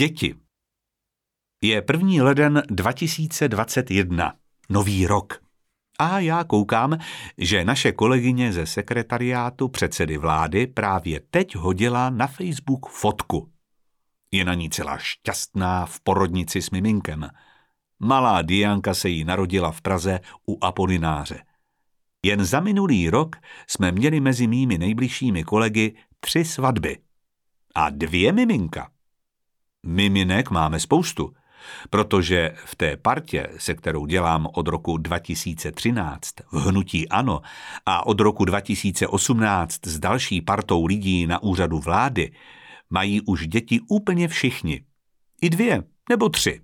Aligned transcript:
Děti. 0.00 0.34
Je 1.62 1.82
první 1.82 2.20
leden 2.20 2.62
2021, 2.68 4.34
nový 4.68 5.06
rok. 5.06 5.42
A 5.98 6.18
já 6.18 6.44
koukám, 6.44 6.98
že 7.38 7.64
naše 7.64 7.92
kolegyně 7.92 8.52
ze 8.52 8.66
sekretariátu 8.66 9.68
předsedy 9.68 10.18
vlády 10.18 10.66
právě 10.66 11.20
teď 11.30 11.56
hodila 11.56 12.10
na 12.10 12.26
Facebook 12.26 12.88
fotku. 12.88 13.52
Je 14.30 14.44
na 14.44 14.54
ní 14.54 14.70
celá 14.70 14.98
šťastná 14.98 15.86
v 15.86 16.00
porodnici 16.00 16.62
s 16.62 16.70
miminkem. 16.70 17.28
Malá 17.98 18.42
Dianka 18.42 18.94
se 18.94 19.08
jí 19.08 19.24
narodila 19.24 19.70
v 19.72 19.80
Praze 19.80 20.20
u 20.48 20.64
Apolináře. 20.64 21.44
Jen 22.22 22.44
za 22.44 22.60
minulý 22.60 23.10
rok 23.10 23.36
jsme 23.66 23.92
měli 23.92 24.20
mezi 24.20 24.46
mými 24.46 24.78
nejbližšími 24.78 25.44
kolegy 25.44 25.96
tři 26.20 26.44
svatby. 26.44 26.98
A 27.74 27.90
dvě 27.90 28.32
miminka. 28.32 28.90
Miminek 29.86 30.50
máme 30.50 30.80
spoustu, 30.80 31.34
protože 31.90 32.54
v 32.64 32.76
té 32.76 32.96
partě, 32.96 33.48
se 33.56 33.74
kterou 33.74 34.06
dělám 34.06 34.48
od 34.52 34.68
roku 34.68 34.96
2013 34.96 36.34
v 36.52 36.56
Hnutí 36.56 37.08
Ano 37.08 37.40
a 37.86 38.06
od 38.06 38.20
roku 38.20 38.44
2018 38.44 39.86
s 39.86 39.98
další 39.98 40.40
partou 40.40 40.86
lidí 40.86 41.26
na 41.26 41.42
úřadu 41.42 41.78
vlády, 41.78 42.32
mají 42.90 43.20
už 43.20 43.46
děti 43.46 43.80
úplně 43.88 44.28
všichni. 44.28 44.84
I 45.42 45.50
dvě 45.50 45.82
nebo 46.08 46.28
tři. 46.28 46.60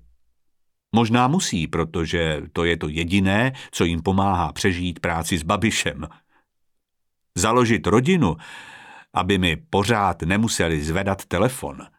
Možná 0.95 1.29
musí, 1.29 1.67
protože 1.67 2.43
to 2.53 2.65
je 2.65 2.77
to 2.77 2.89
jediné, 2.89 3.53
co 3.71 3.85
jim 3.85 4.03
pomáhá 4.03 4.53
přežít 4.53 5.01
práci 5.01 5.39
s 5.39 5.43
babišem. 5.43 6.09
Založit 7.35 7.87
rodinu, 7.87 8.37
aby 9.15 9.39
mi 9.39 9.57
pořád 9.57 10.23
nemuseli 10.23 10.85
zvedat 10.85 11.25
telefon– 11.25 11.87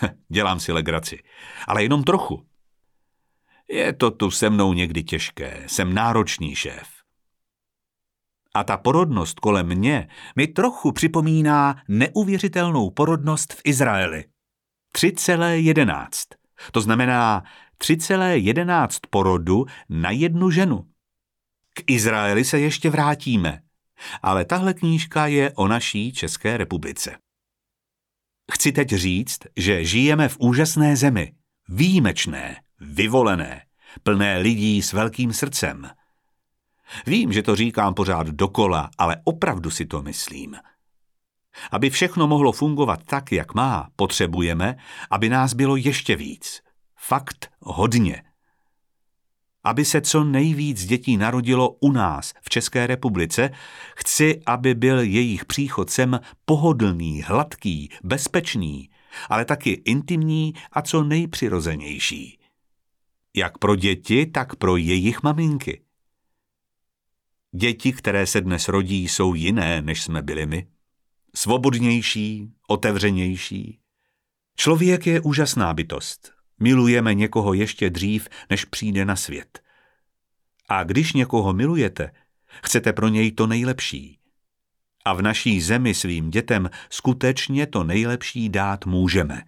Dělám 0.28 0.60
si 0.60 0.72
legraci, 0.72 1.22
ale 1.68 1.82
jenom 1.82 2.04
trochu. 2.04 2.46
Je 3.68 3.92
to 3.92 4.10
tu 4.10 4.30
se 4.30 4.50
mnou 4.50 4.72
někdy 4.72 5.02
těžké, 5.02 5.64
jsem 5.66 5.94
náročný 5.94 6.54
šéf. 6.54 6.88
A 8.54 8.64
ta 8.64 8.76
porodnost 8.76 9.40
kolem 9.40 9.66
mě 9.66 10.08
mi 10.36 10.46
trochu 10.46 10.92
připomíná 10.92 11.82
neuvěřitelnou 11.88 12.90
porodnost 12.90 13.52
v 13.52 13.60
Izraeli. 13.64 14.24
3,11. 14.94 16.36
To 16.72 16.80
znamená 16.80 17.42
3,11 17.80 18.98
porodu 19.10 19.66
na 19.88 20.10
jednu 20.10 20.50
ženu. 20.50 20.86
K 21.74 21.90
Izraeli 21.90 22.44
se 22.44 22.60
ještě 22.60 22.90
vrátíme, 22.90 23.62
ale 24.22 24.44
tahle 24.44 24.74
knížka 24.74 25.26
je 25.26 25.52
o 25.52 25.68
naší 25.68 26.12
České 26.12 26.56
republice. 26.56 27.21
Chci 28.52 28.72
teď 28.72 28.88
říct, 28.88 29.38
že 29.56 29.84
žijeme 29.84 30.28
v 30.28 30.36
úžasné 30.38 30.96
zemi, 30.96 31.32
výjimečné, 31.68 32.56
vyvolené, 32.80 33.62
plné 34.02 34.38
lidí 34.38 34.82
s 34.82 34.92
velkým 34.92 35.32
srdcem. 35.32 35.90
Vím, 37.06 37.32
že 37.32 37.42
to 37.42 37.56
říkám 37.56 37.94
pořád 37.94 38.26
dokola, 38.26 38.90
ale 38.98 39.16
opravdu 39.24 39.70
si 39.70 39.86
to 39.86 40.02
myslím. 40.02 40.56
Aby 41.70 41.90
všechno 41.90 42.26
mohlo 42.26 42.52
fungovat 42.52 43.00
tak, 43.04 43.32
jak 43.32 43.54
má, 43.54 43.88
potřebujeme, 43.96 44.76
aby 45.10 45.28
nás 45.28 45.54
bylo 45.54 45.76
ještě 45.76 46.16
víc. 46.16 46.62
Fakt 46.96 47.50
hodně 47.60 48.22
aby 49.64 49.84
se 49.84 50.00
co 50.00 50.24
nejvíc 50.24 50.84
dětí 50.84 51.16
narodilo 51.16 51.70
u 51.70 51.92
nás 51.92 52.32
v 52.42 52.50
České 52.50 52.86
republice, 52.86 53.50
chci, 53.96 54.42
aby 54.46 54.74
byl 54.74 55.00
jejich 55.00 55.44
příchod 55.44 55.90
sem 55.90 56.20
pohodlný, 56.44 57.22
hladký, 57.22 57.88
bezpečný, 58.04 58.90
ale 59.28 59.44
taky 59.44 59.70
intimní 59.70 60.54
a 60.72 60.82
co 60.82 61.02
nejpřirozenější. 61.02 62.38
Jak 63.36 63.58
pro 63.58 63.76
děti, 63.76 64.26
tak 64.26 64.56
pro 64.56 64.76
jejich 64.76 65.22
maminky. 65.22 65.82
Děti, 67.54 67.92
které 67.92 68.26
se 68.26 68.40
dnes 68.40 68.68
rodí, 68.68 69.08
jsou 69.08 69.34
jiné, 69.34 69.82
než 69.82 70.02
jsme 70.02 70.22
byli 70.22 70.46
my. 70.46 70.66
Svobodnější, 71.34 72.52
otevřenější. 72.68 73.78
Člověk 74.56 75.06
je 75.06 75.20
úžasná 75.20 75.74
bytost 75.74 76.41
Milujeme 76.62 77.14
někoho 77.14 77.54
ještě 77.54 77.90
dřív, 77.90 78.28
než 78.50 78.64
přijde 78.64 79.04
na 79.04 79.16
svět. 79.16 79.62
A 80.68 80.84
když 80.84 81.12
někoho 81.12 81.52
milujete, 81.52 82.12
chcete 82.64 82.92
pro 82.92 83.08
něj 83.08 83.32
to 83.32 83.46
nejlepší. 83.46 84.18
A 85.04 85.12
v 85.12 85.22
naší 85.22 85.60
zemi 85.60 85.94
svým 85.94 86.30
dětem 86.30 86.70
skutečně 86.90 87.66
to 87.66 87.84
nejlepší 87.84 88.48
dát 88.48 88.86
můžeme. 88.86 89.42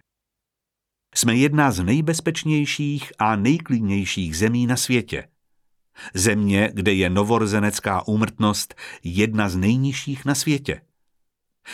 Jsme 1.15 1.35
jedna 1.35 1.71
z 1.71 1.83
nejbezpečnějších 1.83 3.13
a 3.19 3.35
nejklidnějších 3.35 4.37
zemí 4.37 4.67
na 4.67 4.77
světě. 4.77 5.27
Země, 6.13 6.71
kde 6.73 6.93
je 6.93 7.09
novorozenecká 7.09 8.07
úmrtnost 8.07 8.75
jedna 9.03 9.49
z 9.49 9.55
nejnižších 9.55 10.25
na 10.25 10.35
světě. 10.35 10.81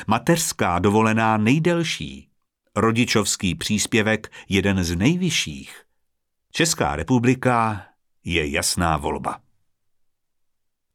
Mateřská 0.07 0.79
dovolená 0.79 1.37
nejdelší, 1.37 2.30
rodičovský 2.75 3.55
příspěvek 3.55 4.31
jeden 4.49 4.83
z 4.83 4.95
nejvyšších. 4.95 5.83
Česká 6.51 6.95
republika 6.95 7.85
je 8.23 8.51
jasná 8.51 8.97
volba. 8.97 9.39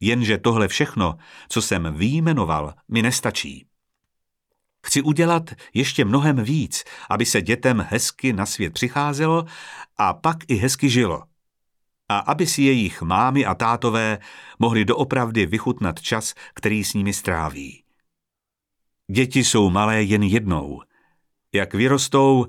Jenže 0.00 0.38
tohle 0.38 0.68
všechno, 0.68 1.16
co 1.48 1.62
jsem 1.62 1.94
výjmenoval, 1.96 2.74
mi 2.88 3.02
nestačí. 3.02 3.66
Chci 4.86 5.02
udělat 5.02 5.50
ještě 5.74 6.04
mnohem 6.04 6.36
víc, 6.36 6.84
aby 7.10 7.26
se 7.26 7.42
dětem 7.42 7.86
hezky 7.90 8.32
na 8.32 8.46
svět 8.46 8.72
přicházelo 8.72 9.44
a 9.96 10.14
pak 10.14 10.36
i 10.48 10.54
hezky 10.54 10.90
žilo. 10.90 11.22
A 12.08 12.18
aby 12.18 12.46
si 12.46 12.62
jejich 12.62 13.02
mámy 13.02 13.44
a 13.44 13.54
tátové 13.54 14.18
mohli 14.58 14.84
doopravdy 14.84 15.46
vychutnat 15.46 16.00
čas, 16.00 16.34
který 16.54 16.84
s 16.84 16.94
nimi 16.94 17.12
stráví. 17.12 17.84
Děti 19.10 19.44
jsou 19.44 19.70
malé 19.70 20.02
jen 20.02 20.22
jednou– 20.22 20.82
jak 21.56 21.74
vyrostou, 21.74 22.46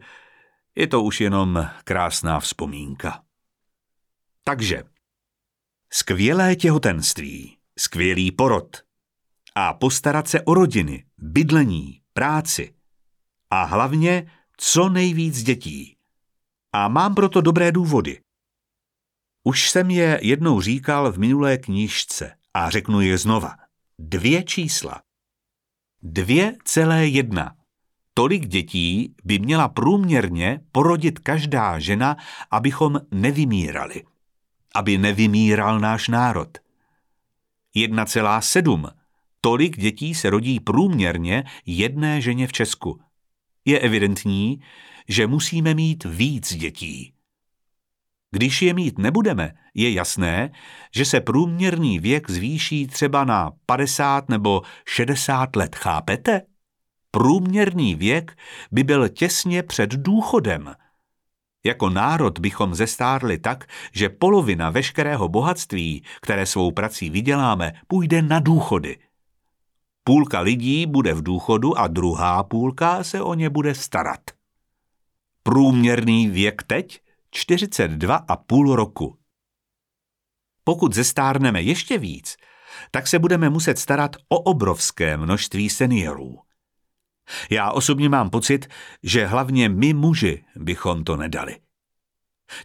je 0.75 0.88
to 0.88 1.03
už 1.03 1.22
jenom 1.22 1.69
krásná 1.84 2.40
vzpomínka. 2.40 3.23
Takže, 4.44 4.84
skvělé 5.94 6.56
těhotenství, 6.56 7.57
skvělý 7.79 8.31
porod 8.31 8.78
a 9.56 9.73
postarat 9.73 10.28
se 10.28 10.41
o 10.41 10.53
rodiny, 10.53 11.06
bydlení, 11.18 12.01
práci 12.13 12.73
a 13.50 13.63
hlavně 13.63 14.31
co 14.57 14.90
nejvíc 14.90 15.44
dětí. 15.44 15.97
A 16.74 16.88
mám 16.88 17.16
proto 17.16 17.41
dobré 17.41 17.72
důvody. 17.72 18.22
Už 19.44 19.69
jsem 19.69 19.89
je 19.89 20.19
jednou 20.24 20.62
říkal 20.62 21.12
v 21.12 21.18
minulé 21.18 21.57
knížce 21.57 22.35
a 22.53 22.69
řeknu 22.69 23.01
je 23.01 23.18
znova. 23.18 23.56
Dvě 24.00 24.44
čísla. 24.44 25.01
Dvě 26.03 26.57
celé 26.63 27.07
jedna 27.07 27.56
Tolik 28.18 28.48
dětí 28.48 29.16
by 29.24 29.40
měla 29.40 29.70
průměrně 29.70 30.60
porodit 30.72 31.20
každá 31.20 31.80
žena, 31.80 32.18
abychom 32.52 33.00
nevymírali. 33.12 34.04
Aby 34.76 34.98
nevymíral 34.98 35.80
náš 35.80 36.08
národ. 36.08 36.58
1,7. 37.76 38.92
Tolik 39.42 39.78
dětí 39.78 40.16
se 40.16 40.30
rodí 40.30 40.60
průměrně 40.60 41.44
jedné 41.66 42.22
ženě 42.22 42.48
v 42.48 42.54
Česku. 42.54 43.00
Je 43.66 43.80
evidentní, 43.80 44.62
že 45.08 45.28
musíme 45.28 45.74
mít 45.74 46.04
víc 46.04 46.56
dětí. 46.56 47.14
Když 48.32 48.62
je 48.62 48.74
mít 48.74 48.98
nebudeme, 48.98 49.54
je 49.74 49.92
jasné, 49.92 50.52
že 50.96 51.06
se 51.06 51.22
průměrný 51.22 52.00
věk 52.00 52.30
zvýší 52.30 52.88
třeba 52.88 53.26
na 53.26 53.52
50 53.66 54.30
nebo 54.30 54.62
60 54.86 55.56
let, 55.56 55.75
chápete? 55.75 56.56
Průměrný 57.18 57.96
věk 57.96 58.38
by 58.72 58.84
byl 58.84 59.10
těsně 59.10 59.64
před 59.64 59.90
důchodem. 59.90 60.75
Jako 61.66 61.90
národ 61.90 62.40
bychom 62.40 62.75
zestárli 62.75 63.38
tak, 63.38 63.69
že 63.94 64.10
polovina 64.10 64.69
veškerého 64.69 65.28
bohatství, 65.30 66.04
které 66.22 66.46
svou 66.46 66.72
prací 66.72 67.10
vyděláme, 67.10 67.74
půjde 67.88 68.22
na 68.22 68.40
důchody. 68.40 68.98
Půlka 70.04 70.40
lidí 70.40 70.86
bude 70.86 71.14
v 71.14 71.24
důchodu 71.24 71.78
a 71.78 71.88
druhá 71.88 72.44
půlka 72.44 73.04
se 73.04 73.22
o 73.22 73.34
ně 73.34 73.50
bude 73.50 73.75
starat. 73.75 74.22
Průměrný 75.44 76.28
věk 76.28 76.63
teď 76.63 77.02
42,5 77.36 78.74
roku. 78.74 79.18
Pokud 80.63 80.94
zestárneme 80.94 81.62
ještě 81.62 81.98
víc, 81.98 82.38
tak 82.92 83.08
se 83.08 83.20
budeme 83.20 83.50
muset 83.50 83.80
starat 83.80 84.16
o 84.30 84.40
obrovské 84.40 85.18
množství 85.18 85.70
seniorů. 85.70 86.47
Já 87.50 87.71
osobně 87.71 88.09
mám 88.09 88.29
pocit, 88.29 88.68
že 89.03 89.25
hlavně 89.25 89.69
my 89.69 89.94
muži 89.94 90.45
bychom 90.56 91.03
to 91.03 91.18
nedali. 91.18 91.57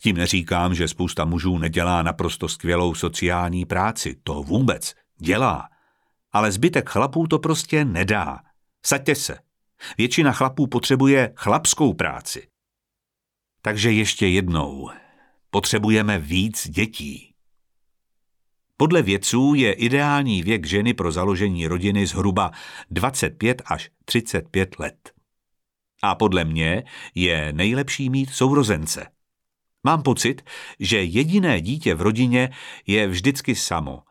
Tím 0.01 0.17
neříkám, 0.17 0.75
že 0.75 0.89
spousta 0.89 1.25
mužů 1.25 1.59
nedělá 1.59 2.03
naprosto 2.03 2.49
skvělou 2.49 2.95
sociální 2.95 3.65
práci, 3.65 4.17
to 4.23 4.43
vůbec 4.43 4.95
dělá. 5.19 5.69
Ale 6.33 6.53
zbytek 6.53 6.91
chlapů 6.91 7.27
to 7.27 7.39
prostě 7.39 7.85
nedá. 7.85 8.41
Saďte 8.87 9.15
se. 9.15 9.39
Většina 9.99 10.33
chlapů 10.33 10.67
potřebuje 10.67 11.33
chlapskou 11.37 11.95
práci. 11.95 12.49
Takže 13.63 13.93
ještě 13.93 14.27
jednou. 14.27 14.91
Potřebujeme 15.51 16.19
víc 16.19 16.69
dětí. 16.69 17.32
Podle 18.83 19.03
vědců 19.03 19.55
je 19.55 19.73
ideální 19.73 20.43
věk 20.43 20.67
ženy 20.67 20.95
pro 20.95 21.13
založení 21.13 21.67
rodiny 21.67 22.07
zhruba 22.07 22.51
25 22.91 23.63
až 23.67 23.91
35 24.05 24.79
let. 24.79 25.13
A 26.03 26.15
podle 26.15 26.45
mě 26.45 26.85
je 27.15 27.53
nejlepší 27.53 28.11
mít 28.11 28.31
sourozence. 28.31 29.07
Mám 29.85 30.03
pocit, 30.03 30.43
že 30.81 31.03
jediné 31.03 31.61
dítě 31.61 31.95
v 31.95 32.01
rodině 32.01 32.51
je 32.87 33.09
vždycky 33.09 33.55
samo. 33.55 34.03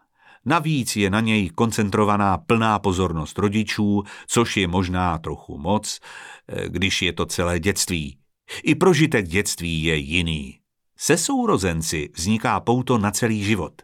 Navíc 0.45 0.95
je 0.95 1.09
na 1.09 1.19
něj 1.19 1.49
koncentrovaná 1.49 2.37
plná 2.37 2.79
pozornost 2.79 3.37
rodičů, 3.37 4.03
což 4.27 4.57
je 4.57 4.67
možná 4.67 5.17
trochu 5.17 5.57
moc, 5.57 5.99
eh, 6.47 6.69
když 6.69 7.01
je 7.01 7.13
to 7.13 7.25
celé 7.25 7.59
dětství. 7.59 8.17
I 8.63 8.75
prožitek 8.75 9.27
dětství 9.27 9.83
je 9.83 9.95
jiný. 9.95 10.59
Se 10.97 11.17
sourozenci 11.17 12.09
vzniká 12.15 12.59
pouto 12.59 12.97
na 12.97 13.11
celý 13.11 13.43
život. 13.43 13.81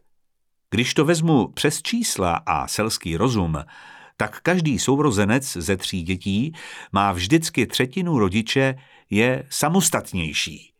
Když 0.69 0.93
to 0.93 1.05
vezmu 1.05 1.47
přes 1.47 1.81
čísla 1.81 2.41
a 2.45 2.67
selský 2.67 3.17
rozum, 3.17 3.57
tak 4.17 4.41
každý 4.41 4.79
sourozenec 4.79 5.57
ze 5.57 5.77
tří 5.77 6.03
dětí 6.03 6.53
má 6.91 7.11
vždycky 7.11 7.67
třetinu 7.67 8.19
rodiče, 8.19 8.75
je 9.09 9.45
samostatnější. 9.49 10.73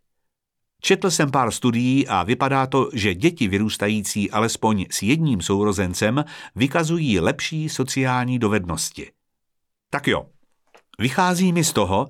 Četl 0.81 1.11
jsem 1.11 1.31
pár 1.31 1.51
studií 1.51 2.07
a 2.07 2.23
vypadá 2.23 2.67
to, 2.67 2.89
že 2.93 3.15
děti 3.15 3.47
vyrůstající 3.47 4.31
alespoň 4.31 4.85
s 4.89 5.03
jedním 5.03 5.41
sourozencem 5.41 6.25
vykazují 6.55 7.19
lepší 7.19 7.69
sociální 7.69 8.39
dovednosti. 8.39 9.11
Tak 9.89 10.07
jo, 10.07 10.25
vychází 10.99 11.53
mi 11.53 11.63
z 11.63 11.73
toho, 11.73 12.07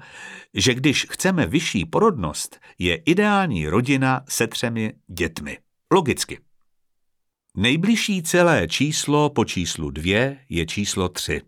že 0.54 0.74
když 0.74 1.06
chceme 1.10 1.48
vyšší 1.48 1.86
porodnost, 1.86 2.60
je 2.80 2.96
ideální 2.96 3.68
rodina 3.68 4.22
se 4.30 4.48
třemi 4.48 4.94
dětmi. 5.08 5.58
Logicky. 5.92 6.47
Nejbližší 7.60 8.24
celé 8.24 8.68
číslo 8.68 9.30
po 9.30 9.46
číslu 9.46 9.92
dvě 9.92 10.46
je 10.50 10.66
číslo 10.66 11.10
tři. 11.10 11.42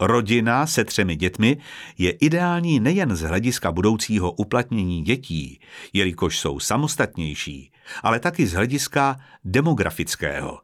Rodina 0.00 0.66
se 0.66 0.84
třemi 0.84 1.16
dětmi 1.16 1.60
je 1.98 2.10
ideální 2.10 2.80
nejen 2.80 3.16
z 3.16 3.20
hlediska 3.20 3.72
budoucího 3.72 4.32
uplatnění 4.32 5.02
dětí, 5.02 5.60
jelikož 5.92 6.38
jsou 6.38 6.60
samostatnější, 6.60 7.72
ale 8.02 8.20
taky 8.20 8.46
z 8.46 8.52
hlediska 8.52 9.20
demografického. 9.44 10.60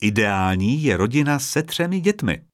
Ideální 0.00 0.82
je 0.82 0.96
rodina 0.96 1.38
se 1.38 1.62
třemi 1.62 2.00
dětmi. 2.00 2.44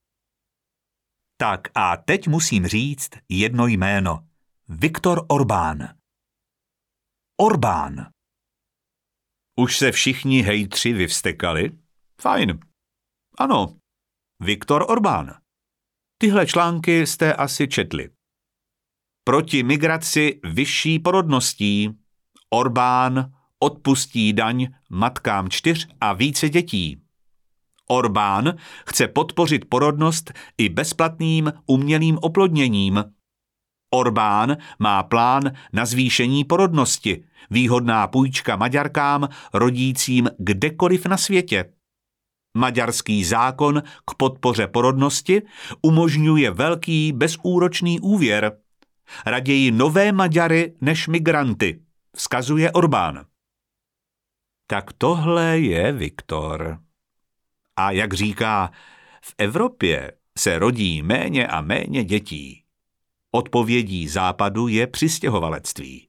Tak 1.36 1.68
a 1.74 1.96
teď 1.96 2.28
musím 2.28 2.66
říct 2.66 3.10
jedno 3.28 3.66
jméno. 3.66 4.26
Viktor 4.68 5.24
Orbán. 5.28 5.88
Orbán. 7.36 8.12
Už 9.56 9.78
se 9.78 9.92
všichni 9.92 10.42
hejtři 10.42 10.92
vyvstekali? 10.92 11.70
Fajn. 12.20 12.58
Ano, 13.38 13.76
Viktor 14.40 14.84
Orbán. 14.88 15.34
Tyhle 16.18 16.46
články 16.46 17.06
jste 17.06 17.34
asi 17.34 17.68
četli. 17.68 18.10
Proti 19.24 19.62
migraci 19.62 20.40
vyšší 20.44 20.98
porodností. 20.98 21.90
Orbán 22.50 23.32
odpustí 23.58 24.32
daň 24.32 24.68
matkám 24.90 25.50
čtyř 25.50 25.88
a 26.00 26.12
více 26.12 26.48
dětí. 26.48 27.02
Orbán 27.88 28.56
chce 28.86 29.08
podpořit 29.08 29.64
porodnost 29.68 30.32
i 30.58 30.68
bezplatným 30.68 31.52
umělým 31.66 32.18
oplodněním. 32.22 33.04
Orbán 33.94 34.56
má 34.78 35.02
plán 35.02 35.52
na 35.72 35.86
zvýšení 35.86 36.44
porodnosti, 36.44 37.24
výhodná 37.50 38.06
půjčka 38.06 38.56
Maďarkám 38.56 39.28
rodícím 39.54 40.28
kdekoliv 40.38 41.06
na 41.06 41.16
světě. 41.16 41.72
Maďarský 42.56 43.24
zákon 43.24 43.82
k 44.06 44.14
podpoře 44.14 44.66
porodnosti 44.66 45.42
umožňuje 45.82 46.50
velký 46.50 47.12
bezúročný 47.12 48.00
úvěr. 48.00 48.58
Raději 49.26 49.70
nové 49.70 50.12
Maďary 50.12 50.74
než 50.80 51.08
migranty, 51.08 51.82
vzkazuje 52.16 52.72
Orbán. 52.72 53.24
Tak 54.66 54.92
tohle 54.92 55.58
je 55.58 55.92
Viktor. 55.92 56.78
A 57.76 57.90
jak 57.90 58.14
říká, 58.14 58.70
v 59.24 59.34
Evropě 59.38 60.12
se 60.38 60.58
rodí 60.58 61.02
méně 61.02 61.46
a 61.46 61.60
méně 61.60 62.04
dětí. 62.04 62.61
Odpovědí 63.34 64.08
západu 64.08 64.68
je 64.68 64.86
přistěhovalectví. 64.86 66.08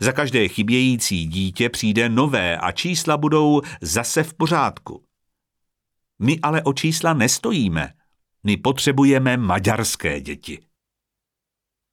Za 0.00 0.12
každé 0.12 0.48
chybějící 0.48 1.26
dítě 1.26 1.68
přijde 1.68 2.08
nové 2.08 2.58
a 2.58 2.72
čísla 2.72 3.16
budou 3.16 3.62
zase 3.80 4.22
v 4.22 4.34
pořádku. 4.34 5.04
My 6.18 6.38
ale 6.42 6.62
o 6.62 6.72
čísla 6.72 7.14
nestojíme. 7.14 7.92
My 8.44 8.56
potřebujeme 8.56 9.36
maďarské 9.36 10.20
děti. 10.20 10.58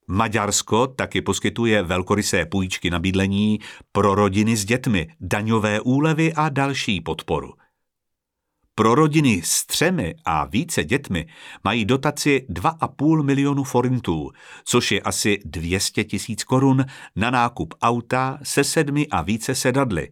Maďarsko 0.07 0.87
taky 0.87 1.21
poskytuje 1.21 1.83
velkorysé 1.83 2.45
půjčky 2.45 2.89
na 2.89 2.99
bydlení 2.99 3.59
pro 3.91 4.15
rodiny 4.15 4.57
s 4.57 4.65
dětmi, 4.65 5.07
daňové 5.19 5.81
úlevy 5.81 6.33
a 6.33 6.49
další 6.49 7.01
podporu. 7.01 7.53
Pro 8.75 8.95
rodiny 8.95 9.41
s 9.43 9.65
třemi 9.65 10.15
a 10.25 10.45
více 10.45 10.83
dětmi 10.83 11.27
mají 11.63 11.85
dotaci 11.85 12.45
2,5 12.49 13.23
milionu 13.23 13.63
forintů, 13.63 14.31
což 14.65 14.91
je 14.91 15.01
asi 15.01 15.39
200 15.45 16.03
tisíc 16.03 16.43
korun 16.43 16.85
na 17.15 17.31
nákup 17.31 17.73
auta 17.81 18.39
se 18.43 18.63
sedmi 18.63 19.07
a 19.07 19.21
více 19.21 19.55
sedadly. 19.55 20.09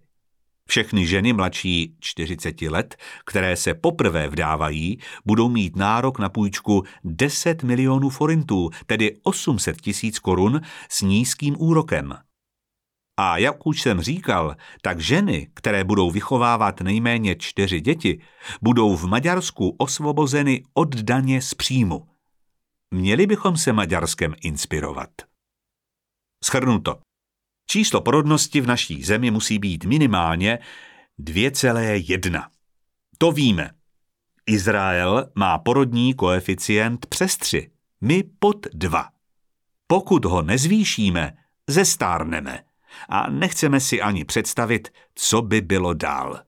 Všechny 0.70 1.08
ženy 1.08 1.34
mladší 1.34 1.96
40 2.00 2.62
let, 2.62 2.96
které 3.26 3.56
se 3.56 3.74
poprvé 3.74 4.28
vdávají, 4.28 5.00
budou 5.26 5.50
mít 5.50 5.76
nárok 5.76 6.20
na 6.20 6.30
půjčku 6.30 6.84
10 7.04 7.64
milionů 7.64 8.10
forintů, 8.10 8.70
tedy 8.86 9.18
800 9.24 9.82
tisíc 9.82 10.20
korun 10.20 10.62
s 10.90 11.02
nízkým 11.02 11.56
úrokem. 11.60 12.18
A 13.24 13.38
jak 13.38 13.68
už 13.68 13.82
jsem 13.82 14.02
říkal, 14.02 14.56
tak 14.82 15.00
ženy, 15.00 15.50
které 15.54 15.84
budou 15.84 16.12
vychovávat 16.12 16.82
nejméně 16.82 17.36
čtyři 17.36 17.82
děti, 17.82 18.22
budou 18.62 18.96
v 18.96 19.06
Maďarsku 19.06 19.76
osvobozeny 19.78 20.64
od 20.74 20.96
daně 20.96 21.42
z 21.42 21.54
příjmu. 21.54 22.08
Měli 22.92 23.28
bychom 23.28 23.58
se 23.58 23.74
Maďarskem 23.74 24.36
inspirovat. 24.42 25.10
Schrnuto. 26.44 27.00
Číslo 27.70 28.02
porodnosti 28.02 28.62
v 28.62 28.68
naší 28.68 29.04
zemi 29.04 29.32
musí 29.32 29.60
být 29.60 29.86
minimálně 29.86 30.60
2,1. 31.20 32.48
To 33.18 33.32
víme. 33.32 33.70
Izrael 34.46 35.32
má 35.36 35.58
porodní 35.58 36.14
koeficient 36.14 37.06
přes 37.06 37.38
3, 37.38 37.72
my 38.02 38.24
pod 38.40 38.68
2. 38.74 39.10
Pokud 39.88 40.26
ho 40.26 40.42
nezvýšíme, 40.42 41.34
zestárneme 41.70 42.71
a 43.10 43.30
nechceme 43.30 43.80
si 43.80 44.02
ani 44.02 44.26
představit, 44.26 44.90
co 45.16 45.42
by 45.42 45.62
bylo 45.62 45.94
dál. 45.94 46.42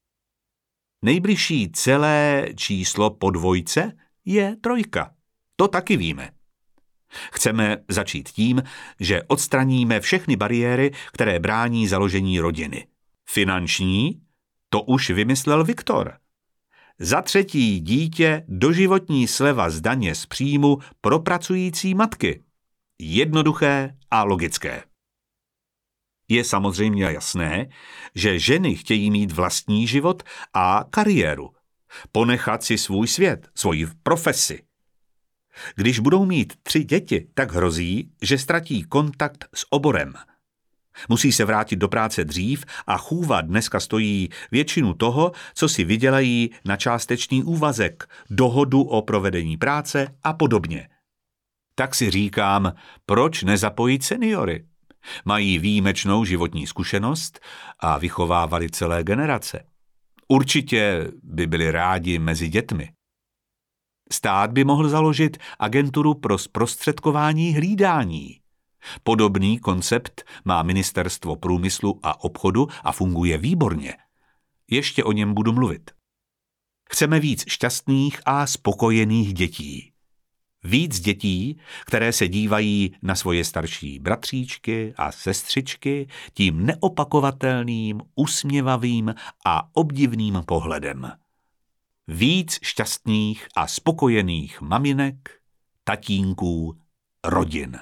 Nejbližší 1.01 1.71
celé 1.71 2.47
číslo 2.55 3.09
po 3.09 3.31
dvojce 3.31 3.91
je 4.25 4.55
trojka. 4.61 5.13
To 5.55 5.67
taky 5.67 5.97
víme. 5.97 6.31
Chceme 7.33 7.77
začít 7.89 8.29
tím, 8.29 8.63
že 8.99 9.23
odstraníme 9.23 9.99
všechny 9.99 10.35
bariéry, 10.35 10.91
které 11.13 11.39
brání 11.39 11.87
založení 11.87 12.39
rodiny. 12.39 12.87
Finanční? 13.29 14.21
To 14.69 14.81
už 14.81 15.09
vymyslel 15.09 15.63
Viktor. 15.63 16.13
Za 16.99 17.21
třetí 17.21 17.79
dítě 17.79 18.45
doživotní 18.47 19.27
sleva 19.27 19.69
z 19.69 19.81
daně 19.81 20.15
z 20.15 20.25
příjmu 20.25 20.77
pro 21.01 21.19
pracující 21.19 21.93
matky. 21.93 22.43
Jednoduché 22.99 23.95
a 24.11 24.23
logické. 24.23 24.83
Je 26.27 26.43
samozřejmě 26.43 27.03
jasné, 27.03 27.67
že 28.15 28.39
ženy 28.39 28.75
chtějí 28.75 29.11
mít 29.11 29.31
vlastní 29.31 29.87
život 29.87 30.23
a 30.53 30.85
kariéru. 30.89 31.49
Ponechat 32.11 32.63
si 32.63 32.77
svůj 32.77 33.07
svět, 33.07 33.47
svoji 33.55 33.87
profesi. 34.03 34.63
Když 35.75 35.99
budou 35.99 36.25
mít 36.25 36.53
tři 36.63 36.83
děti, 36.83 37.27
tak 37.33 37.51
hrozí, 37.51 38.11
že 38.21 38.37
ztratí 38.37 38.83
kontakt 38.83 39.45
s 39.55 39.65
oborem. 39.69 40.13
Musí 41.09 41.31
se 41.31 41.45
vrátit 41.45 41.75
do 41.75 41.87
práce 41.87 42.25
dřív 42.25 42.65
a 42.87 42.97
chůva 42.97 43.41
dneska 43.41 43.79
stojí 43.79 44.29
většinu 44.51 44.93
toho, 44.93 45.31
co 45.55 45.69
si 45.69 45.83
vydělají 45.83 46.49
na 46.65 46.77
částečný 46.77 47.43
úvazek, 47.43 48.09
dohodu 48.29 48.81
o 48.81 49.01
provedení 49.01 49.57
práce 49.57 50.07
a 50.23 50.33
podobně. 50.33 50.89
Tak 51.75 51.95
si 51.95 52.11
říkám, 52.11 52.73
proč 53.05 53.43
nezapojit 53.43 54.03
seniory? 54.03 54.65
Mají 55.25 55.59
výjimečnou 55.59 56.25
životní 56.25 56.67
zkušenost 56.67 57.39
a 57.79 57.97
vychovávali 57.97 58.69
celé 58.69 59.03
generace. 59.03 59.65
Určitě 60.27 61.11
by 61.23 61.47
byli 61.47 61.71
rádi 61.71 62.19
mezi 62.19 62.49
dětmi. 62.49 62.93
Stát 64.11 64.51
by 64.51 64.63
mohl 64.63 64.89
založit 64.89 65.37
agenturu 65.59 66.13
pro 66.13 66.37
zprostředkování 66.37 67.53
hlídání. 67.53 68.39
Podobný 69.03 69.59
koncept 69.59 70.23
má 70.45 70.63
Ministerstvo 70.63 71.35
průmyslu 71.35 71.99
a 72.03 72.23
obchodu 72.23 72.67
a 72.83 72.91
funguje 72.91 73.37
výborně. 73.37 73.93
Ještě 74.71 75.03
o 75.03 75.11
něm 75.11 75.33
budu 75.33 75.53
mluvit. 75.53 75.91
Chceme 76.89 77.19
víc 77.19 77.43
šťastných 77.47 78.21
a 78.25 78.47
spokojených 78.47 79.33
dětí. 79.33 79.92
Víc 80.63 80.99
dětí, 80.99 81.59
které 81.85 82.13
se 82.13 82.27
dívají 82.27 82.95
na 83.01 83.15
svoje 83.15 83.45
starší 83.45 83.99
bratříčky 83.99 84.93
a 84.97 85.11
sestřičky 85.11 86.07
tím 86.33 86.65
neopakovatelným, 86.65 88.01
usměvavým 88.15 89.15
a 89.45 89.75
obdivným 89.75 90.43
pohledem. 90.45 91.11
Víc 92.07 92.59
šťastných 92.63 93.47
a 93.55 93.67
spokojených 93.67 94.61
maminek, 94.61 95.41
tatínků, 95.83 96.79
rodin. 97.23 97.79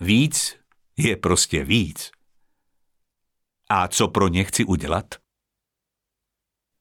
Víc 0.00 0.56
je 0.96 1.16
prostě 1.16 1.64
víc. 1.64 2.10
A 3.68 3.88
co 3.88 4.08
pro 4.08 4.28
ně 4.28 4.44
chci 4.44 4.64
udělat? 4.64 5.14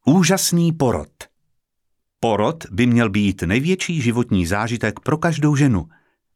Úžasný 0.06 0.72
porod. 0.72 1.27
Porod 2.20 2.66
by 2.72 2.86
měl 2.86 3.10
být 3.10 3.42
největší 3.42 4.02
životní 4.02 4.46
zážitek 4.46 5.00
pro 5.00 5.18
každou 5.18 5.56
ženu, 5.56 5.90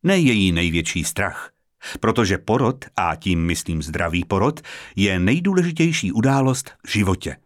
ne 0.04 0.18
její 0.18 0.52
největší 0.52 1.04
strach. 1.04 1.52
Protože 2.00 2.38
porod, 2.38 2.86
a 2.96 3.16
tím 3.16 3.46
myslím 3.46 3.84
zdravý 3.84 4.26
porod, 4.26 4.62
je 4.96 5.20
nejdůležitější 5.20 6.12
událost 6.12 6.72
v 6.88 6.92
životě. 6.92 7.38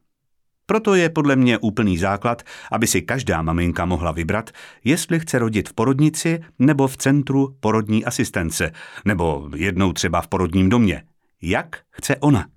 Proto 0.65 0.95
je 0.95 1.09
podle 1.09 1.35
mě 1.35 1.57
úplný 1.57 1.97
základ, 1.97 2.43
aby 2.71 2.87
si 2.87 3.01
každá 3.01 3.41
maminka 3.41 3.85
mohla 3.85 4.11
vybrat, 4.11 4.49
jestli 4.83 5.19
chce 5.19 5.39
rodit 5.39 5.69
v 5.69 5.73
porodnici 5.73 6.43
nebo 6.59 6.87
v 6.87 6.97
centru 6.97 7.57
porodní 7.59 8.05
asistence, 8.05 8.71
nebo 9.05 9.49
jednou 9.55 9.93
třeba 9.93 10.21
v 10.21 10.27
porodním 10.27 10.69
domě. 10.69 11.03
Jak 11.41 11.81
chce 11.91 12.15
ona. 12.15 12.47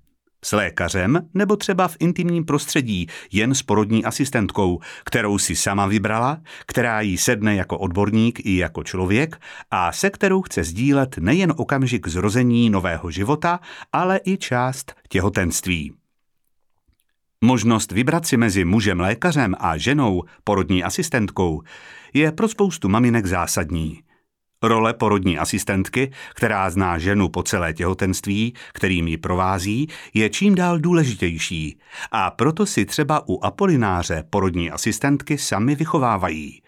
S 0.43 0.51
lékařem 0.51 1.29
nebo 1.33 1.55
třeba 1.55 1.87
v 1.87 1.97
intimním 1.99 2.45
prostředí 2.45 3.07
jen 3.31 3.55
s 3.55 3.63
porodní 3.63 4.05
asistentkou, 4.05 4.79
kterou 5.03 5.37
si 5.37 5.55
sama 5.55 5.85
vybrala, 5.85 6.41
která 6.65 7.01
jí 7.01 7.17
sedne 7.17 7.55
jako 7.55 7.77
odborník 7.77 8.45
i 8.45 8.57
jako 8.57 8.83
člověk 8.83 9.41
a 9.71 9.91
se 9.91 10.09
kterou 10.09 10.41
chce 10.41 10.63
sdílet 10.63 11.17
nejen 11.17 11.53
okamžik 11.57 12.07
zrození 12.07 12.69
nového 12.69 13.11
života, 13.11 13.59
ale 13.93 14.19
i 14.25 14.37
část 14.37 14.93
těhotenství. 15.09 15.93
Možnost 17.41 17.91
vybrat 17.91 18.25
si 18.25 18.37
mezi 18.37 18.65
mužem 18.65 18.99
lékařem 18.99 19.55
a 19.59 19.77
ženou 19.77 20.23
porodní 20.43 20.83
asistentkou 20.83 21.61
je 22.13 22.31
pro 22.31 22.47
spoustu 22.47 22.89
maminek 22.89 23.25
zásadní. 23.25 24.03
Role 24.63 24.93
porodní 24.93 25.37
asistentky, 25.37 26.11
která 26.35 26.69
zná 26.69 26.97
ženu 26.97 27.29
po 27.29 27.43
celé 27.43 27.73
těhotenství, 27.73 28.53
kterým 28.73 29.07
ji 29.07 29.17
provází, 29.17 29.87
je 30.13 30.29
čím 30.29 30.55
dál 30.55 30.79
důležitější 30.79 31.79
a 32.11 32.31
proto 32.31 32.65
si 32.65 32.85
třeba 32.85 33.29
u 33.29 33.39
Apolináře 33.43 34.23
porodní 34.29 34.71
asistentky 34.71 35.37
sami 35.37 35.75
vychovávají. 35.75 36.61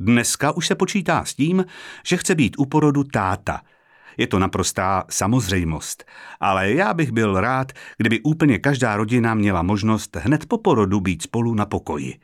Dneska 0.00 0.52
už 0.52 0.66
se 0.66 0.74
počítá 0.74 1.24
s 1.24 1.34
tím, 1.34 1.64
že 2.06 2.16
chce 2.16 2.34
být 2.34 2.54
u 2.58 2.66
porodu 2.66 3.04
táta– 3.04 3.60
je 4.18 4.26
to 4.26 4.38
naprostá 4.38 5.04
samozřejmost. 5.10 6.04
Ale 6.40 6.72
já 6.72 6.94
bych 6.94 7.12
byl 7.12 7.40
rád, 7.40 7.72
kdyby 7.96 8.20
úplně 8.20 8.58
každá 8.58 8.96
rodina 8.96 9.34
měla 9.34 9.62
možnost 9.62 10.16
hned 10.16 10.46
po 10.46 10.58
porodu 10.58 11.00
být 11.00 11.22
spolu 11.22 11.54
na 11.54 11.66
pokoji. 11.66 12.18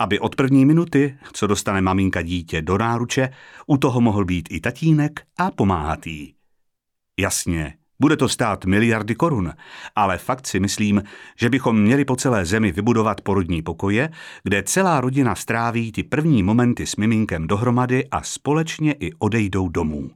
Aby 0.00 0.18
od 0.20 0.36
první 0.36 0.64
minuty, 0.64 1.18
co 1.32 1.46
dostane 1.46 1.80
maminka 1.80 2.22
dítě 2.22 2.62
do 2.62 2.78
náruče, 2.78 3.28
u 3.66 3.76
toho 3.76 4.00
mohl 4.00 4.24
být 4.24 4.48
i 4.50 4.60
tatínek 4.60 5.22
a 5.38 5.50
pomáhat 5.50 6.06
jí. 6.06 6.34
Jasně, 7.18 7.74
bude 8.00 8.16
to 8.16 8.28
stát 8.28 8.64
miliardy 8.64 9.14
korun, 9.14 9.52
ale 9.96 10.18
fakt 10.18 10.46
si 10.46 10.60
myslím, 10.60 11.02
že 11.36 11.50
bychom 11.50 11.82
měli 11.82 12.04
po 12.04 12.16
celé 12.16 12.44
zemi 12.44 12.72
vybudovat 12.72 13.20
porodní 13.20 13.62
pokoje, 13.62 14.10
kde 14.42 14.62
celá 14.62 15.00
rodina 15.00 15.34
stráví 15.34 15.92
ty 15.92 16.02
první 16.02 16.42
momenty 16.42 16.86
s 16.86 16.96
miminkem 16.96 17.46
dohromady 17.46 18.08
a 18.10 18.22
společně 18.22 18.92
i 18.92 19.12
odejdou 19.18 19.68
domů. 19.68 20.10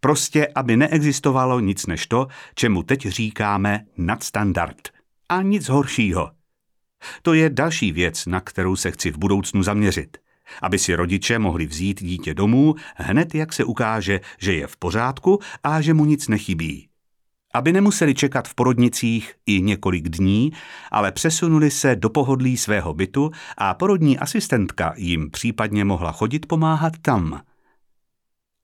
Prostě, 0.00 0.48
aby 0.54 0.76
neexistovalo 0.76 1.60
nic 1.60 1.86
než 1.86 2.06
to, 2.06 2.26
čemu 2.54 2.82
teď 2.82 3.06
říkáme 3.06 3.84
nadstandard. 3.96 4.88
A 5.28 5.42
nic 5.42 5.68
horšího. 5.68 6.39
To 7.22 7.34
je 7.34 7.50
další 7.50 7.92
věc, 7.92 8.26
na 8.26 8.40
kterou 8.40 8.76
se 8.76 8.90
chci 8.90 9.10
v 9.10 9.18
budoucnu 9.18 9.62
zaměřit. 9.62 10.16
Aby 10.62 10.78
si 10.78 10.94
rodiče 10.94 11.38
mohli 11.38 11.66
vzít 11.66 12.02
dítě 12.02 12.34
domů 12.34 12.74
hned, 12.96 13.34
jak 13.34 13.52
se 13.52 13.64
ukáže, 13.64 14.20
že 14.38 14.52
je 14.52 14.66
v 14.66 14.76
pořádku 14.76 15.38
a 15.62 15.80
že 15.80 15.94
mu 15.94 16.04
nic 16.04 16.28
nechybí. 16.28 16.86
Aby 17.54 17.72
nemuseli 17.72 18.14
čekat 18.14 18.48
v 18.48 18.54
porodnicích 18.54 19.34
i 19.46 19.62
několik 19.62 20.08
dní, 20.08 20.52
ale 20.90 21.12
přesunuli 21.12 21.70
se 21.70 21.96
do 21.96 22.10
pohodlí 22.10 22.56
svého 22.56 22.94
bytu 22.94 23.30
a 23.58 23.74
porodní 23.74 24.18
asistentka 24.18 24.94
jim 24.96 25.30
případně 25.30 25.84
mohla 25.84 26.12
chodit 26.12 26.46
pomáhat 26.46 26.92
tam– 27.02 27.40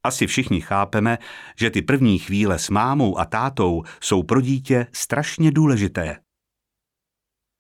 asi 0.07 0.27
všichni 0.27 0.61
chápeme, 0.61 1.19
že 1.57 1.71
ty 1.71 1.83
první 1.83 2.19
chvíle 2.19 2.59
s 2.59 2.71
mámou 2.71 3.19
a 3.19 3.25
tátou 3.25 3.83
jsou 4.01 4.23
pro 4.23 4.41
dítě 4.41 4.87
strašně 4.93 5.51
důležité. 5.51 6.17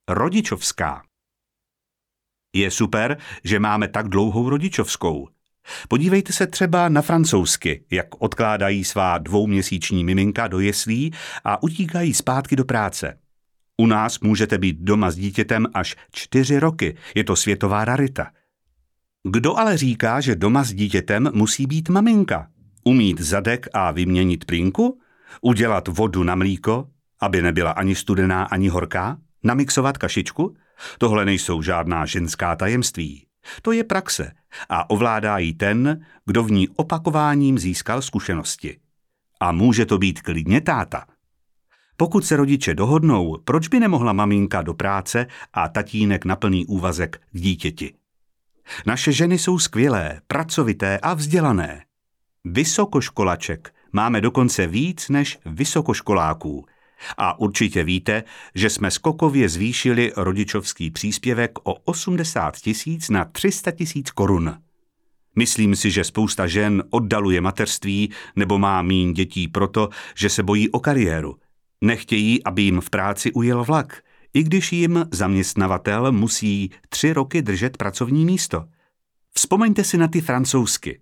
Rodičovská. 0.09 1.03
Je 2.55 2.71
super, 2.71 3.17
že 3.45 3.59
máme 3.59 3.89
tak 3.89 4.09
dlouhou 4.09 4.49
rodičovskou. 4.49 5.29
Podívejte 5.89 6.33
se 6.33 6.47
třeba 6.47 6.89
na 6.89 7.03
francouzsky, 7.03 7.85
jak 7.91 8.23
odkládají 8.23 8.85
svá 8.85 9.19
dvouměsíční 9.19 10.05
miminka 10.05 10.49
do 10.49 10.61
jeslí 10.61 11.13
a 11.45 11.63
utíkají 11.63 12.15
zpátky 12.15 12.57
do 12.57 12.65
práce. 12.65 13.19
U 13.77 13.87
nás 13.87 14.21
můžete 14.21 14.59
být 14.59 14.77
doma 14.81 15.11
s 15.11 15.17
dítětem 15.17 15.67
až 15.75 15.97
čtyři 16.13 16.59
roky, 16.59 16.97
je 17.15 17.25
to 17.25 17.37
světová 17.37 17.85
rarita. 17.85 18.31
Kdo 19.29 19.57
ale 19.57 19.77
říká, 19.77 20.21
že 20.21 20.37
doma 20.37 20.65
s 20.65 20.73
dítětem 20.73 21.31
musí 21.35 21.67
být 21.67 21.89
maminka? 21.89 22.51
Umít 22.85 23.21
zadek 23.21 23.67
a 23.73 23.91
vyměnit 23.91 24.45
plínku? 24.45 25.01
Udělat 25.41 25.89
vodu 25.89 26.25
na 26.25 26.35
mlíko, 26.35 26.89
aby 27.21 27.43
nebyla 27.43 27.71
ani 27.71 27.95
studená, 27.95 28.45
ani 28.45 28.69
horká? 28.69 29.19
Namixovat 29.47 29.99
kašičku? 29.99 30.57
Tohle 30.99 31.25
nejsou 31.25 31.63
žádná 31.63 32.07
ženská 32.07 32.57
tajemství. 32.57 33.27
To 33.63 33.73
je 33.73 33.85
praxe 33.85 34.33
a 34.69 34.91
ovládá 34.91 35.39
ji 35.39 35.55
ten, 35.55 36.07
kdo 36.25 36.43
v 36.43 36.51
ní 36.51 36.69
opakováním 36.69 37.59
získal 37.59 38.03
zkušenosti. 38.03 38.79
A 39.41 39.53
může 39.53 39.87
to 39.87 39.99
být 39.99 40.23
klidně 40.23 40.61
táta. 40.61 41.07
Pokud 41.97 42.27
se 42.27 42.37
rodiče 42.37 42.75
dohodnou, 42.75 43.39
proč 43.45 43.69
by 43.69 43.81
nemohla 43.81 44.13
maminka 44.13 44.63
do 44.63 44.75
práce 44.75 45.27
a 45.53 45.69
tatínek 45.69 46.25
na 46.25 46.37
plný 46.37 46.67
úvazek 46.67 47.21
k 47.33 47.39
dítěti? 47.39 47.95
Naše 48.87 49.13
ženy 49.13 49.39
jsou 49.39 49.59
skvělé, 49.59 50.21
pracovité 50.27 50.99
a 50.99 51.15
vzdělané. 51.15 51.85
Vysokoškolaček 52.45 53.75
máme 53.93 54.21
dokonce 54.21 54.67
víc 54.67 55.09
než 55.09 55.39
vysokoškoláků. 55.47 56.67
A 57.17 57.39
určitě 57.39 57.85
víte, 57.85 58.25
že 58.55 58.71
jsme 58.71 58.91
skokově 58.91 59.49
zvýšili 59.49 60.13
rodičovský 60.17 60.91
příspěvek 60.91 61.59
o 61.63 61.75
80 61.75 62.57
tisíc 62.57 63.11
na 63.11 63.25
300 63.25 63.71
tisíc 63.71 64.11
korun. 64.11 64.59
Myslím 65.37 65.77
si, 65.77 65.91
že 65.91 66.05
spousta 66.05 66.47
žen 66.47 66.83
oddaluje 66.91 67.41
mateřství 67.41 68.13
nebo 68.37 68.59
má 68.59 68.83
míň 68.83 69.13
dětí 69.13 69.49
proto, 69.49 69.89
že 70.15 70.29
se 70.29 70.43
bojí 70.43 70.71
o 70.71 70.81
kariéru. 70.81 71.37
Nechtějí, 71.81 72.45
aby 72.45 72.63
jim 72.63 72.81
v 72.81 72.91
práci 72.91 73.33
ujel 73.33 73.65
vlak– 73.65 74.03
i 74.37 74.43
když 74.43 74.73
jim 74.73 75.05
zaměstnavatel 75.11 76.13
musí 76.13 76.71
tři 76.89 77.13
roky 77.13 77.43
držet 77.43 77.77
pracovní 77.77 78.25
místo. 78.25 78.65
Vzpomeňte 79.33 79.85
si 79.85 79.99
na 79.99 80.09
ty 80.09 80.21
francouzsky. 80.21 81.01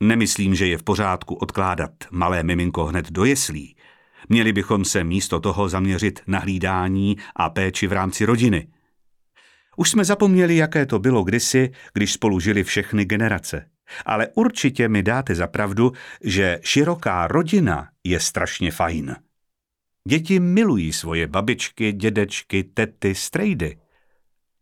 Nemyslím, 0.00 0.54
že 0.54 0.66
je 0.66 0.78
v 0.78 0.82
pořádku 0.82 1.34
odkládat 1.34 1.90
malé 2.10 2.42
miminko 2.42 2.84
hned 2.84 3.10
do 3.10 3.24
jeslí. 3.24 3.76
Měli 4.28 4.52
bychom 4.52 4.84
se 4.84 5.04
místo 5.04 5.40
toho 5.40 5.68
zaměřit 5.68 6.20
na 6.26 6.38
hlídání 6.38 7.16
a 7.36 7.50
péči 7.50 7.86
v 7.86 7.92
rámci 7.92 8.24
rodiny. 8.24 8.68
Už 9.76 9.90
jsme 9.90 10.04
zapomněli, 10.04 10.56
jaké 10.56 10.86
to 10.86 10.98
bylo 10.98 11.24
kdysi, 11.24 11.70
když 11.92 12.12
spolu 12.12 12.40
žili 12.40 12.64
všechny 12.64 13.04
generace. 13.04 13.66
Ale 14.06 14.28
určitě 14.34 14.88
mi 14.88 15.02
dáte 15.02 15.34
za 15.34 15.46
pravdu, 15.46 15.92
že 16.24 16.58
široká 16.62 17.26
rodina 17.28 17.88
je 18.04 18.20
strašně 18.20 18.70
fajn. 18.70 19.16
Děti 20.08 20.40
milují 20.40 20.92
svoje 20.92 21.26
babičky, 21.26 21.92
dědečky, 21.92 22.64
tety, 22.64 23.14
strejdy. 23.14 23.76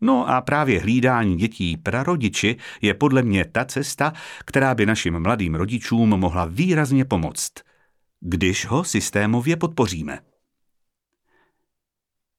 No 0.01 0.29
a 0.29 0.41
právě 0.41 0.81
hlídání 0.81 1.37
dětí 1.37 1.77
prarodiči 1.77 2.57
je 2.81 2.95
podle 2.95 3.23
mě 3.23 3.45
ta 3.45 3.65
cesta, 3.65 4.13
která 4.45 4.75
by 4.75 4.87
našim 4.87 5.19
mladým 5.19 5.55
rodičům 5.55 6.09
mohla 6.09 6.45
výrazně 6.45 7.05
pomoct, 7.05 7.53
když 8.25 8.67
ho 8.67 8.85
systémově 8.85 9.57
podpoříme. 9.57 10.19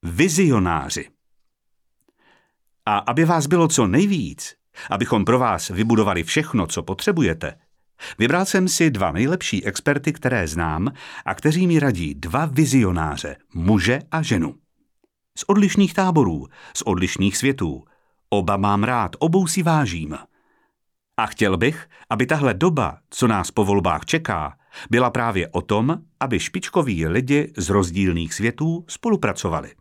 Vizionáři. 0.03 1.09
A 2.85 2.97
aby 2.97 3.25
vás 3.25 3.47
bylo 3.47 3.67
co 3.67 3.87
nejvíc, 3.87 4.55
abychom 4.89 5.25
pro 5.25 5.39
vás 5.39 5.69
vybudovali 5.69 6.23
všechno, 6.23 6.67
co 6.67 6.83
potřebujete, 6.83 7.55
Vybral 8.19 8.45
jsem 8.45 8.67
si 8.67 8.91
dva 8.91 9.11
nejlepší 9.11 9.65
experty, 9.65 10.13
které 10.13 10.47
znám 10.47 10.93
a 11.25 11.35
kteří 11.35 11.67
mi 11.67 11.79
radí 11.79 12.15
dva 12.15 12.45
vizionáře, 12.45 13.35
muže 13.53 13.99
a 14.11 14.21
ženu. 14.21 14.55
Z 15.37 15.43
odlišných 15.47 15.93
táborů, 15.93 16.47
z 16.77 16.81
odlišných 16.81 17.37
světů. 17.37 17.85
Oba 18.29 18.57
mám 18.57 18.83
rád, 18.83 19.15
obou 19.19 19.47
si 19.47 19.63
vážím. 19.63 20.17
A 21.17 21.25
chtěl 21.25 21.57
bych, 21.57 21.89
aby 22.09 22.25
tahle 22.25 22.53
doba, 22.53 22.97
co 23.09 23.27
nás 23.27 23.51
po 23.51 23.65
volbách 23.65 24.05
čeká, 24.05 24.57
byla 24.89 25.09
právě 25.09 25.47
o 25.47 25.61
tom, 25.61 25.97
aby 26.19 26.39
špičkoví 26.39 27.07
lidi 27.07 27.53
z 27.57 27.69
rozdílných 27.69 28.33
světů 28.33 28.85
spolupracovali. 28.87 29.71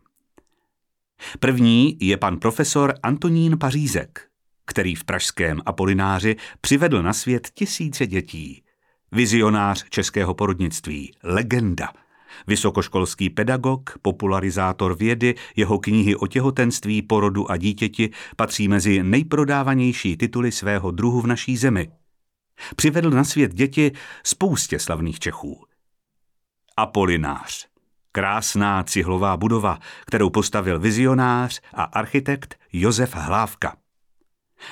První 1.39 1.97
je 2.01 2.17
pan 2.17 2.39
profesor 2.39 2.93
Antonín 3.03 3.57
Pařízek, 3.57 4.27
který 4.65 4.95
v 4.95 5.03
pražském 5.03 5.61
Apolináři 5.65 6.35
přivedl 6.61 7.01
na 7.01 7.13
svět 7.13 7.49
tisíce 7.53 8.07
dětí. 8.07 8.63
Vizionář 9.11 9.85
českého 9.89 10.33
porodnictví, 10.33 11.11
legenda. 11.23 11.89
Vysokoškolský 12.47 13.29
pedagog, 13.29 13.97
popularizátor 14.01 14.97
vědy, 14.97 15.35
jeho 15.55 15.79
knihy 15.79 16.15
o 16.15 16.27
těhotenství, 16.27 17.01
porodu 17.01 17.51
a 17.51 17.57
dítěti 17.57 18.09
patří 18.35 18.67
mezi 18.67 19.03
nejprodávanější 19.03 20.17
tituly 20.17 20.51
svého 20.51 20.91
druhu 20.91 21.21
v 21.21 21.27
naší 21.27 21.57
zemi. 21.57 21.89
Přivedl 22.75 23.09
na 23.09 23.23
svět 23.23 23.53
děti 23.53 23.91
spoustě 24.23 24.79
slavných 24.79 25.19
Čechů. 25.19 25.65
Apolinář. 26.77 27.67
Krásná 28.11 28.83
cihlová 28.83 29.37
budova, 29.37 29.79
kterou 30.05 30.29
postavil 30.29 30.79
vizionář 30.79 31.61
a 31.73 31.83
architekt 31.83 32.59
Josef 32.73 33.15
Hlávka. 33.15 33.77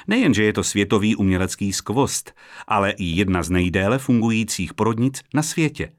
Nejenže 0.07 0.43
je 0.43 0.53
to 0.53 0.63
světový 0.63 1.15
umělecký 1.15 1.73
skvost, 1.73 2.33
ale 2.67 2.91
i 2.91 3.03
jedna 3.03 3.43
z 3.43 3.49
nejdéle 3.49 3.97
fungujících 3.97 4.73
porodnic 4.73 5.21
na 5.33 5.43
světě. 5.43 5.91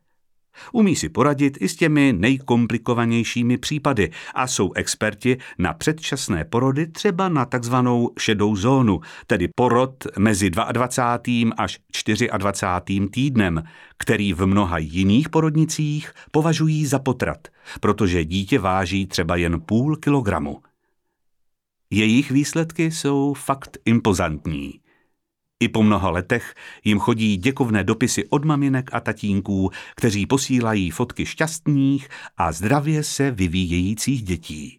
Umí 0.73 0.97
si 0.97 1.09
poradit 1.09 1.59
i 1.61 1.68
s 1.68 1.76
těmi 1.76 2.12
nejkomplikovanějšími 2.12 3.59
případy 3.59 4.11
a 4.35 4.47
jsou 4.47 4.73
experti 4.73 5.38
na 5.59 5.73
předčasné 5.73 6.44
porody 6.44 6.87
třeba 6.87 7.28
na 7.28 7.44
takzvanou 7.44 8.11
šedou 8.18 8.56
zónu, 8.56 9.00
tedy 9.26 9.49
porod 9.56 10.06
mezi 10.18 10.50
22. 10.50 11.52
až 11.59 11.78
24. 12.38 13.09
týdnem, 13.11 13.62
který 13.99 14.32
v 14.32 14.47
mnoha 14.47 14.78
jiných 14.78 15.28
porodnicích 15.28 16.12
považují 16.30 16.87
za 16.87 16.99
potrat, 16.99 17.49
protože 17.80 18.25
dítě 18.25 18.59
váží 18.59 19.06
třeba 19.06 19.37
jen 19.37 19.61
půl 19.61 19.97
kilogramu. 19.97 20.62
Jejich 21.90 22.30
výsledky 22.30 22.90
jsou 22.90 23.35
fakt 23.35 23.78
impozantní. 23.85 24.82
I 25.62 25.69
po 25.69 25.83
mnoha 25.83 26.11
letech 26.11 26.54
jim 26.85 26.99
chodí 26.99 27.37
děkovné 27.37 27.85
dopisy 27.85 28.28
od 28.28 28.45
maminek 28.45 28.90
a 28.92 29.00
tatínků, 29.00 29.71
kteří 29.97 30.26
posílají 30.26 30.90
fotky 30.90 31.26
šťastných 31.26 32.09
a 32.37 32.52
zdravě 32.52 33.02
se 33.02 33.31
vyvíjejících 33.31 34.23
dětí. 34.23 34.78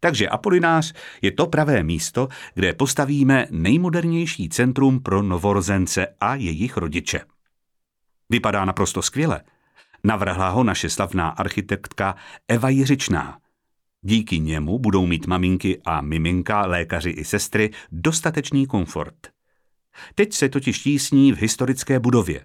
Takže 0.00 0.28
Apolinář 0.28 0.94
je 1.22 1.30
to 1.32 1.46
pravé 1.46 1.82
místo, 1.82 2.28
kde 2.54 2.72
postavíme 2.72 3.46
nejmodernější 3.50 4.48
centrum 4.48 5.00
pro 5.00 5.22
novorozence 5.22 6.06
a 6.20 6.34
jejich 6.34 6.76
rodiče. 6.76 7.20
Vypadá 8.30 8.64
naprosto 8.64 9.02
skvěle. 9.02 9.40
Navrhla 10.04 10.48
ho 10.48 10.64
naše 10.64 10.90
slavná 10.90 11.28
architektka 11.28 12.16
Eva 12.48 12.68
Jiřičná– 12.68 13.38
Díky 14.02 14.38
němu 14.40 14.78
budou 14.78 15.06
mít 15.06 15.26
maminky 15.26 15.80
a 15.84 16.00
miminka, 16.00 16.66
lékaři 16.66 17.10
i 17.10 17.24
sestry 17.24 17.70
dostatečný 17.92 18.66
komfort. 18.66 19.16
Teď 20.14 20.32
se 20.32 20.48
totiž 20.48 20.78
tísní 20.78 21.32
v 21.32 21.36
historické 21.36 22.00
budově. 22.00 22.44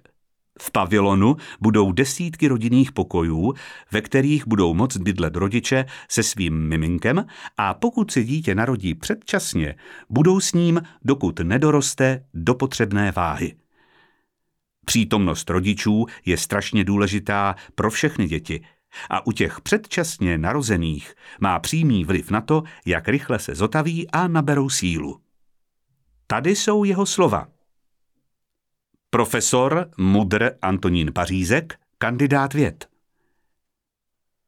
V 0.60 0.70
pavilonu 0.70 1.36
budou 1.60 1.92
desítky 1.92 2.48
rodinných 2.48 2.92
pokojů, 2.92 3.54
ve 3.92 4.00
kterých 4.00 4.46
budou 4.46 4.74
moct 4.74 4.96
bydlet 4.96 5.36
rodiče 5.36 5.84
se 6.08 6.22
svým 6.22 6.68
miminkem 6.68 7.26
a 7.56 7.74
pokud 7.74 8.10
se 8.10 8.24
dítě 8.24 8.54
narodí 8.54 8.94
předčasně, 8.94 9.74
budou 10.10 10.40
s 10.40 10.52
ním, 10.52 10.82
dokud 11.04 11.40
nedoroste 11.40 12.24
do 12.34 12.54
potřebné 12.54 13.12
váhy. 13.12 13.54
Přítomnost 14.84 15.50
rodičů 15.50 16.06
je 16.26 16.36
strašně 16.36 16.84
důležitá 16.84 17.54
pro 17.74 17.90
všechny 17.90 18.26
děti– 18.26 18.60
a 19.10 19.26
u 19.26 19.32
těch 19.32 19.60
předčasně 19.60 20.38
narozených 20.38 21.14
má 21.40 21.58
přímý 21.58 22.04
vliv 22.04 22.30
na 22.30 22.40
to, 22.40 22.62
jak 22.86 23.08
rychle 23.08 23.38
se 23.38 23.54
zotaví 23.54 24.10
a 24.10 24.28
naberou 24.28 24.68
sílu. 24.68 25.20
Tady 26.26 26.56
jsou 26.56 26.84
jeho 26.84 27.06
slova. 27.06 27.48
Profesor 29.10 29.90
Mudr 29.98 30.50
Antonín 30.62 31.12
Pařízek, 31.12 31.78
kandidát 31.98 32.54
věd. 32.54 32.88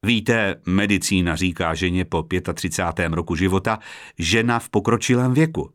Víte, 0.03 0.61
medicína 0.67 1.37
říká 1.37 1.75
ženě 1.75 2.05
po 2.05 2.27
35. 2.55 3.13
roku 3.13 3.37
života 3.37 3.79
žena 4.19 4.59
v 4.59 4.69
pokročilém 4.69 5.35
věku. 5.35 5.73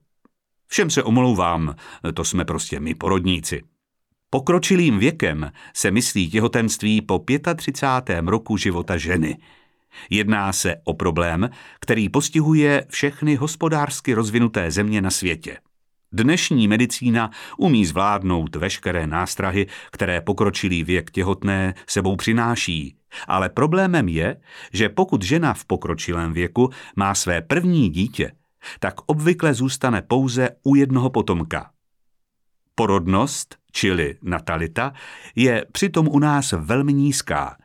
Všem 0.67 0.89
se 0.89 1.03
omlouvám, 1.03 1.75
to 2.13 2.23
jsme 2.25 2.45
prostě 2.45 2.79
my 2.79 2.95
porodníci. 2.95 3.63
Pokročilým 4.31 4.99
věkem 4.99 5.51
se 5.73 5.91
myslí 5.91 6.29
těhotenství 6.29 7.01
po 7.01 7.25
35. 7.55 8.27
roku 8.27 8.57
života 8.57 8.97
ženy. 8.97 9.37
Jedná 10.09 10.53
se 10.53 10.75
o 10.83 10.93
problém, 10.93 11.49
který 11.79 12.09
postihuje 12.09 12.85
všechny 12.89 13.35
hospodářsky 13.35 14.13
rozvinuté 14.13 14.71
země 14.71 15.01
na 15.01 15.11
světě. 15.11 15.57
Dnešní 16.11 16.67
medicína 16.67 17.31
umí 17.57 17.85
zvládnout 17.85 18.55
veškeré 18.55 19.07
nástrahy, 19.07 19.67
které 19.91 20.21
pokročilý 20.21 20.83
věk 20.83 21.11
těhotné 21.11 21.73
sebou 21.87 22.15
přináší. 22.15 22.95
Ale 23.27 23.49
problémem 23.49 24.07
je, 24.07 24.35
že 24.73 24.89
pokud 24.89 25.21
žena 25.21 25.53
v 25.53 25.65
pokročilém 25.65 26.33
věku 26.33 26.69
má 26.95 27.15
své 27.15 27.41
první 27.41 27.89
dítě, 27.89 28.31
tak 28.79 28.95
obvykle 29.05 29.53
zůstane 29.53 30.01
pouze 30.01 30.49
u 30.63 30.75
jednoho 30.75 31.09
potomka. 31.09 31.71
Porodnost 32.79 33.55
čili 33.71 34.17
natalita, 34.21 34.93
je 35.35 35.65
přitom 35.71 36.07
u 36.07 36.19
nás 36.19 36.51
velmi 36.51 36.93
nízká. 36.93 37.57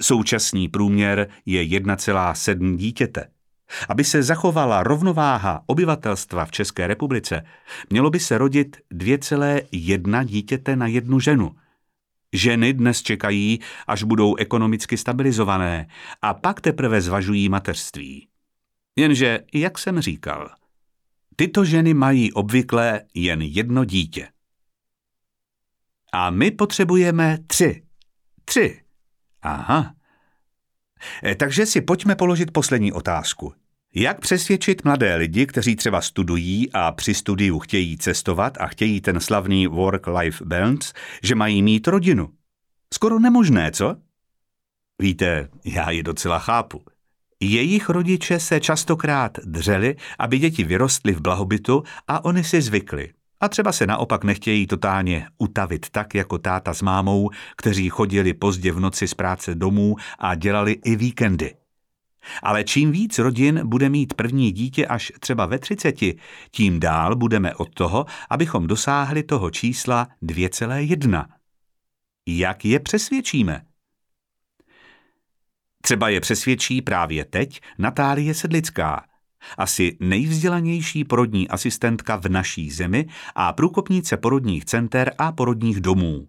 Současný 0.00 0.68
průměr 0.68 1.28
je 1.46 1.64
1,7 1.64 2.76
dítěte. 2.76 3.28
Aby 3.88 4.04
se 4.04 4.22
zachovala 4.22 4.82
rovnováha 4.82 5.62
obyvatelstva 5.66 6.44
v 6.44 6.50
České 6.50 6.86
republice, 6.86 7.42
mělo 7.90 8.10
by 8.10 8.20
se 8.20 8.38
rodit 8.38 8.76
2,1 8.92 10.24
dítěte 10.24 10.76
na 10.76 10.86
jednu 10.86 11.20
ženu. 11.20 11.50
Ženy 12.32 12.72
dnes 12.72 13.02
čekají, 13.02 13.60
až 13.86 14.02
budou 14.02 14.36
ekonomicky 14.36 14.96
stabilizované 14.96 15.86
a 16.22 16.34
pak 16.34 16.60
teprve 16.60 17.00
zvažují 17.00 17.48
mateřství. 17.48 18.28
Jenže, 18.96 19.40
jak 19.54 19.78
jsem 19.78 20.00
říkal, 20.00 20.50
tyto 21.36 21.64
ženy 21.64 21.94
mají 21.94 22.32
obvykle 22.32 23.00
jen 23.14 23.42
jedno 23.42 23.84
dítě. 23.84 24.28
A 26.12 26.30
my 26.30 26.50
potřebujeme 26.50 27.38
tři. 27.46 27.82
Tři. 28.44 28.80
Aha. 29.42 29.94
E, 31.24 31.34
takže 31.34 31.66
si 31.66 31.80
pojďme 31.80 32.16
položit 32.16 32.50
poslední 32.50 32.92
otázku. 32.92 33.54
Jak 33.94 34.20
přesvědčit 34.20 34.84
mladé 34.84 35.16
lidi, 35.16 35.46
kteří 35.46 35.76
třeba 35.76 36.00
studují 36.00 36.72
a 36.72 36.92
při 36.92 37.14
studiu 37.14 37.58
chtějí 37.58 37.98
cestovat 37.98 38.58
a 38.60 38.66
chtějí 38.66 39.00
ten 39.00 39.20
slavný 39.20 39.68
work-life 39.68 40.44
balance, 40.44 40.92
že 41.22 41.34
mají 41.34 41.62
mít 41.62 41.88
rodinu? 41.88 42.30
Skoro 42.94 43.18
nemožné, 43.18 43.70
co? 43.72 43.96
Víte, 44.98 45.48
já 45.64 45.90
ji 45.90 46.02
docela 46.02 46.38
chápu. 46.38 46.84
Jejich 47.40 47.88
rodiče 47.88 48.40
se 48.40 48.60
častokrát 48.60 49.38
dřeli, 49.44 49.96
aby 50.18 50.38
děti 50.38 50.64
vyrostly 50.64 51.12
v 51.12 51.20
blahobytu 51.20 51.82
a 52.08 52.24
oni 52.24 52.44
si 52.44 52.62
zvykli. 52.62 53.12
A 53.40 53.48
třeba 53.48 53.72
se 53.72 53.86
naopak 53.86 54.24
nechtějí 54.24 54.66
totálně 54.66 55.28
utavit 55.38 55.90
tak 55.90 56.14
jako 56.14 56.38
táta 56.38 56.74
s 56.74 56.82
mámou, 56.82 57.30
kteří 57.56 57.88
chodili 57.88 58.34
pozdě 58.34 58.72
v 58.72 58.80
noci 58.80 59.08
z 59.08 59.14
práce 59.14 59.54
domů 59.54 59.96
a 60.18 60.34
dělali 60.34 60.72
i 60.72 60.96
víkendy. 60.96 61.54
Ale 62.42 62.64
čím 62.64 62.92
víc 62.92 63.18
rodin 63.18 63.60
bude 63.64 63.88
mít 63.88 64.14
první 64.14 64.52
dítě 64.52 64.86
až 64.86 65.12
třeba 65.20 65.46
ve 65.46 65.58
třiceti, 65.58 66.18
tím 66.50 66.80
dál 66.80 67.16
budeme 67.16 67.54
od 67.54 67.74
toho, 67.74 68.06
abychom 68.30 68.66
dosáhli 68.66 69.22
toho 69.22 69.50
čísla 69.50 70.08
2,1. 70.22 71.26
Jak 72.26 72.64
je 72.64 72.80
přesvědčíme? 72.80 73.62
Třeba 75.82 76.08
je 76.08 76.20
přesvědčí 76.20 76.82
právě 76.82 77.24
teď 77.24 77.60
Natálie 77.78 78.34
Sedlická, 78.34 79.04
asi 79.58 79.96
nejvzdělanější 80.00 81.04
porodní 81.04 81.48
asistentka 81.48 82.16
v 82.16 82.28
naší 82.28 82.70
zemi 82.70 83.06
a 83.34 83.52
průkopnice 83.52 84.16
porodních 84.16 84.64
center 84.64 85.12
a 85.18 85.32
porodních 85.32 85.80
domů. 85.80 86.28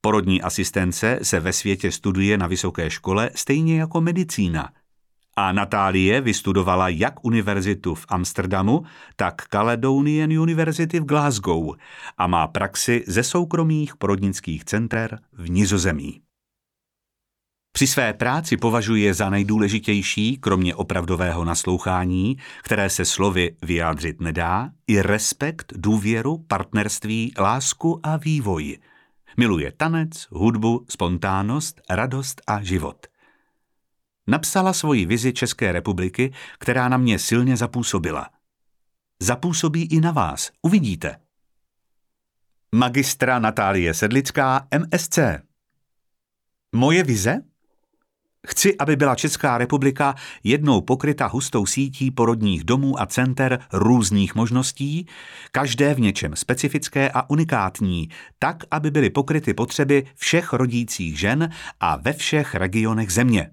Porodní 0.00 0.42
asistence 0.42 1.18
se 1.22 1.40
ve 1.40 1.52
světě 1.52 1.92
studuje 1.92 2.38
na 2.38 2.46
vysoké 2.46 2.90
škole 2.90 3.30
stejně 3.34 3.80
jako 3.80 4.00
medicína. 4.00 4.70
A 5.36 5.52
Natálie 5.52 6.20
vystudovala 6.20 6.88
jak 6.88 7.24
univerzitu 7.24 7.94
v 7.94 8.06
Amsterdamu, 8.08 8.82
tak 9.16 9.48
Caledonian 9.48 10.38
University 10.38 11.00
v 11.00 11.04
Glasgow 11.04 11.76
a 12.18 12.26
má 12.26 12.46
praxi 12.46 13.04
ze 13.06 13.22
soukromých 13.22 13.96
porodnických 13.96 14.64
center 14.64 15.18
v 15.32 15.50
Nizozemí. 15.50 16.25
Při 17.76 17.86
své 17.86 18.12
práci 18.12 18.56
považuje 18.56 19.14
za 19.14 19.30
nejdůležitější, 19.30 20.36
kromě 20.36 20.74
opravdového 20.74 21.44
naslouchání, 21.44 22.36
které 22.62 22.90
se 22.90 23.04
slovy 23.04 23.56
vyjádřit 23.62 24.20
nedá, 24.20 24.70
i 24.86 25.02
respekt, 25.02 25.72
důvěru, 25.76 26.38
partnerství, 26.38 27.32
lásku 27.38 28.00
a 28.02 28.16
vývoj. 28.16 28.78
Miluje 29.36 29.72
tanec, 29.72 30.26
hudbu, 30.30 30.86
spontánnost, 30.88 31.80
radost 31.90 32.42
a 32.46 32.62
život. 32.62 33.06
Napsala 34.26 34.72
svoji 34.72 35.06
vizi 35.06 35.32
České 35.32 35.72
republiky, 35.72 36.32
která 36.58 36.88
na 36.88 36.96
mě 36.96 37.18
silně 37.18 37.56
zapůsobila. 37.56 38.28
Zapůsobí 39.20 39.82
i 39.82 40.00
na 40.00 40.12
vás, 40.12 40.50
uvidíte. 40.62 41.16
Magistra 42.74 43.38
Natálie 43.38 43.94
Sedlická, 43.94 44.68
MSC. 44.78 45.18
Moje 46.72 47.02
vize? 47.02 47.42
Chci, 48.46 48.78
aby 48.78 48.96
byla 48.96 49.14
Česká 49.14 49.58
republika 49.58 50.14
jednou 50.44 50.80
pokryta 50.80 51.26
hustou 51.26 51.66
sítí 51.66 52.10
porodních 52.10 52.64
domů 52.64 53.00
a 53.00 53.06
center 53.06 53.58
různých 53.72 54.34
možností, 54.34 55.06
každé 55.52 55.94
v 55.94 56.00
něčem 56.00 56.36
specifické 56.36 57.10
a 57.10 57.30
unikátní, 57.30 58.08
tak, 58.38 58.64
aby 58.70 58.90
byly 58.90 59.10
pokryty 59.10 59.54
potřeby 59.54 60.04
všech 60.16 60.52
rodících 60.52 61.18
žen 61.18 61.50
a 61.80 61.96
ve 61.96 62.12
všech 62.12 62.54
regionech 62.54 63.10
země. 63.12 63.50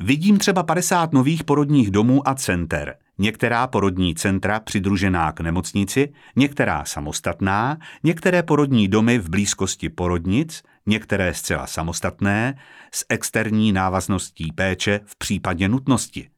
Vidím 0.00 0.38
třeba 0.38 0.62
50 0.62 1.12
nových 1.12 1.44
porodních 1.44 1.90
domů 1.90 2.28
a 2.28 2.34
center, 2.34 2.96
některá 3.18 3.66
porodní 3.66 4.14
centra 4.14 4.60
přidružená 4.60 5.32
k 5.32 5.40
nemocnici, 5.40 6.12
některá 6.36 6.84
samostatná, 6.84 7.78
některé 8.02 8.42
porodní 8.42 8.88
domy 8.88 9.18
v 9.18 9.28
blízkosti 9.28 9.88
porodnic, 9.88 10.62
některé 10.86 11.34
zcela 11.34 11.66
samostatné, 11.66 12.58
s 12.94 13.06
externí 13.08 13.72
návazností 13.72 14.52
péče 14.52 15.00
v 15.04 15.16
případě 15.16 15.68
nutnosti. 15.68 16.28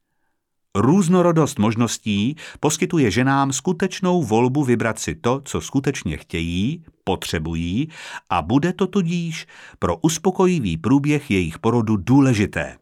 Různorodost 0.77 1.59
možností 1.59 2.37
poskytuje 2.61 3.11
ženám 3.11 3.53
skutečnou 3.53 4.23
volbu 4.23 4.65
vybrat 4.65 4.99
si 4.99 5.15
to, 5.15 5.41
co 5.45 5.61
skutečně 5.61 6.17
chtějí, 6.17 6.85
potřebují 7.05 7.89
a 8.31 8.43
bude 8.43 8.73
to 8.73 8.87
tudíž 8.87 9.47
pro 9.79 9.97
uspokojivý 9.97 10.77
průběh 10.77 11.31
jejich 11.31 11.59
porodu 11.59 11.97
důležité. 11.97 12.77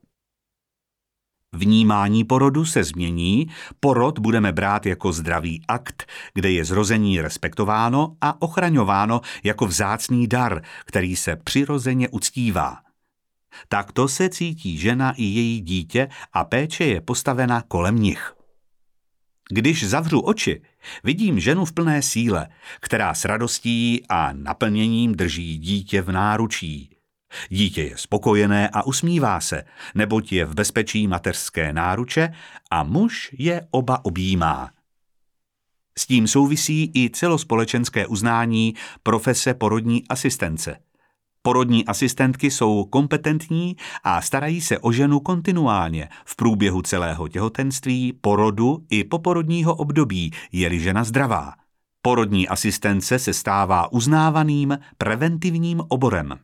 Vnímání 1.54 2.24
porodu 2.24 2.64
se 2.64 2.84
změní, 2.84 3.46
porod 3.80 4.18
budeme 4.18 4.52
brát 4.52 4.86
jako 4.86 5.12
zdravý 5.12 5.64
akt, 5.68 6.06
kde 6.34 6.50
je 6.50 6.64
zrození 6.64 7.20
respektováno 7.20 8.16
a 8.20 8.42
ochraňováno 8.42 9.20
jako 9.44 9.66
vzácný 9.66 10.26
dar, 10.26 10.62
který 10.84 11.16
se 11.16 11.36
přirozeně 11.36 12.08
uctívá. 12.08 12.76
Takto 13.68 14.08
se 14.08 14.28
cítí 14.28 14.78
žena 14.78 15.12
i 15.12 15.24
její 15.24 15.60
dítě 15.60 16.08
a 16.32 16.44
péče 16.44 16.84
je 16.84 17.00
postavena 17.00 17.62
kolem 17.68 17.96
nich. 17.96 18.34
Když 19.50 19.88
zavřu 19.88 20.20
oči, 20.20 20.62
vidím 21.04 21.40
ženu 21.40 21.64
v 21.64 21.72
plné 21.72 22.02
síle, 22.02 22.48
která 22.80 23.14
s 23.14 23.24
radostí 23.24 24.02
a 24.08 24.32
naplněním 24.32 25.14
drží 25.14 25.58
dítě 25.58 26.02
v 26.02 26.12
náručí. 26.12 26.91
Dítě 27.48 27.82
je 27.82 27.96
spokojené 27.96 28.68
a 28.68 28.82
usmívá 28.82 29.40
se, 29.40 29.64
neboť 29.94 30.32
je 30.32 30.44
v 30.44 30.54
bezpečí 30.54 31.08
mateřské 31.08 31.72
náruče 31.72 32.32
a 32.70 32.82
muž 32.82 33.30
je 33.38 33.66
oba 33.70 34.04
objímá. 34.04 34.70
S 35.98 36.06
tím 36.06 36.26
souvisí 36.26 36.92
i 36.94 37.10
celospolečenské 37.10 38.06
uznání 38.06 38.74
profese 39.02 39.54
porodní 39.54 40.08
asistence. 40.08 40.76
Porodní 41.42 41.86
asistentky 41.86 42.50
jsou 42.50 42.84
kompetentní 42.84 43.76
a 44.04 44.20
starají 44.20 44.60
se 44.60 44.78
o 44.78 44.92
ženu 44.92 45.20
kontinuálně 45.20 46.08
v 46.24 46.36
průběhu 46.36 46.82
celého 46.82 47.28
těhotenství, 47.28 48.12
porodu 48.12 48.86
i 48.90 49.04
poporodního 49.04 49.74
období, 49.74 50.32
je-li 50.52 50.80
žena 50.80 51.04
zdravá. 51.04 51.52
Porodní 52.02 52.48
asistence 52.48 53.18
se 53.18 53.32
stává 53.32 53.92
uznávaným 53.92 54.78
preventivním 54.98 55.82
oborem. 55.88 56.38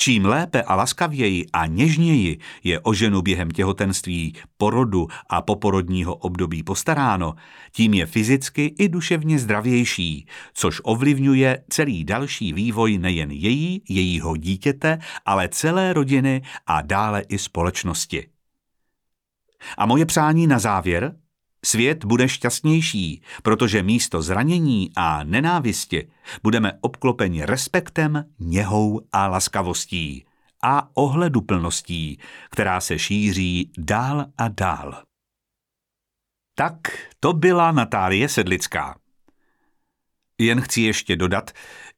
Čím 0.00 0.24
lépe 0.24 0.62
a 0.62 0.74
laskavěji 0.74 1.46
a 1.52 1.66
něžněji 1.66 2.38
je 2.64 2.80
o 2.80 2.94
ženu 2.94 3.22
během 3.22 3.50
těhotenství, 3.50 4.34
porodu 4.56 5.08
a 5.30 5.42
poporodního 5.42 6.16
období 6.16 6.62
postaráno, 6.62 7.34
tím 7.72 7.94
je 7.94 8.06
fyzicky 8.06 8.74
i 8.78 8.88
duševně 8.88 9.38
zdravější, 9.38 10.26
což 10.54 10.80
ovlivňuje 10.84 11.64
celý 11.68 12.04
další 12.04 12.52
vývoj 12.52 12.98
nejen 12.98 13.30
její, 13.30 13.82
jejího 13.88 14.36
dítěte, 14.36 14.98
ale 15.26 15.48
celé 15.48 15.92
rodiny 15.92 16.42
a 16.66 16.82
dále 16.82 17.20
i 17.28 17.38
společnosti. 17.38 18.26
A 19.78 19.86
moje 19.86 20.06
přání 20.06 20.46
na 20.46 20.58
závěr– 20.58 21.14
Svět 21.64 22.04
bude 22.04 22.28
šťastnější, 22.28 23.22
protože 23.42 23.82
místo 23.82 24.22
zranění 24.22 24.90
a 24.96 25.24
nenávisti 25.24 26.08
budeme 26.42 26.72
obklopeni 26.80 27.44
respektem, 27.44 28.24
něhou 28.38 29.00
a 29.12 29.26
laskavostí 29.26 30.24
a 30.64 30.88
ohleduplností, 30.94 32.18
která 32.50 32.80
se 32.80 32.98
šíří 32.98 33.72
dál 33.78 34.26
a 34.38 34.48
dál. 34.48 35.02
Tak 36.54 36.78
to 37.20 37.32
byla 37.32 37.72
Natálie 37.72 38.28
Sedlická. 38.28 38.98
Jen 40.38 40.60
chci 40.60 40.80
ještě 40.80 41.16
dodat, 41.16 41.50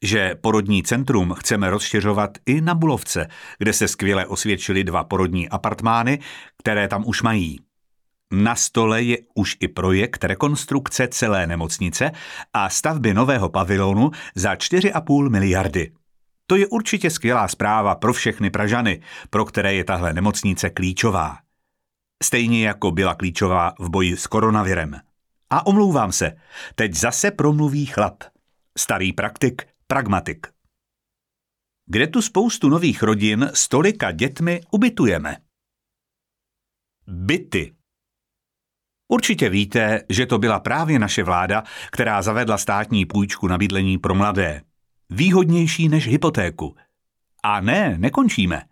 že 0.02 0.34
porodní 0.34 0.82
centrum 0.82 1.34
chceme 1.34 1.70
rozšiřovat 1.70 2.38
i 2.46 2.60
na 2.60 2.74
Bulovce, 2.74 3.28
kde 3.58 3.72
se 3.72 3.88
skvěle 3.88 4.26
osvědčily 4.26 4.84
dva 4.84 5.04
porodní 5.04 5.48
apartmány, 5.48 6.18
které 6.58 6.88
tam 6.88 7.04
už 7.06 7.22
mají. 7.22 7.69
Na 8.32 8.56
stole 8.56 9.02
je 9.02 9.18
už 9.34 9.56
i 9.60 9.68
projekt 9.68 10.24
rekonstrukce 10.24 11.08
celé 11.08 11.46
nemocnice 11.46 12.10
a 12.52 12.68
stavby 12.68 13.14
nového 13.14 13.48
pavilonu 13.48 14.10
za 14.34 14.54
4,5 14.54 15.30
miliardy. 15.30 15.92
To 16.46 16.56
je 16.56 16.66
určitě 16.66 17.10
skvělá 17.10 17.48
zpráva 17.48 17.94
pro 17.94 18.12
všechny 18.12 18.50
Pražany, 18.50 19.02
pro 19.30 19.44
které 19.44 19.74
je 19.74 19.84
tahle 19.84 20.12
nemocnice 20.12 20.70
klíčová. 20.70 21.38
Stejně 22.22 22.66
jako 22.66 22.90
byla 22.90 23.14
klíčová 23.14 23.72
v 23.78 23.90
boji 23.90 24.16
s 24.16 24.26
koronavirem. 24.26 25.00
A 25.50 25.66
omlouvám 25.66 26.12
se, 26.12 26.32
teď 26.74 26.94
zase 26.94 27.30
promluví 27.30 27.86
chlap. 27.86 28.24
Starý 28.78 29.12
praktik, 29.12 29.62
pragmatik. 29.86 30.46
Kde 31.86 32.06
tu 32.06 32.22
spoustu 32.22 32.68
nových 32.68 33.02
rodin 33.02 33.50
s 33.54 33.68
tolika 33.68 34.10
dětmi 34.12 34.60
ubytujeme? 34.70 35.36
Byty. 37.06 37.79
Určitě 39.10 39.48
víte, 39.48 40.02
že 40.08 40.26
to 40.26 40.38
byla 40.38 40.60
právě 40.60 40.98
naše 40.98 41.22
vláda, 41.22 41.62
která 41.90 42.22
zavedla 42.22 42.58
státní 42.58 43.06
půjčku 43.06 43.48
na 43.48 43.58
bydlení 43.58 43.98
pro 43.98 44.14
mladé. 44.14 44.62
Výhodnější 45.10 45.88
než 45.88 46.08
hypotéku. 46.08 46.76
A 47.42 47.60
ne, 47.60 47.94
nekončíme. 47.98 48.62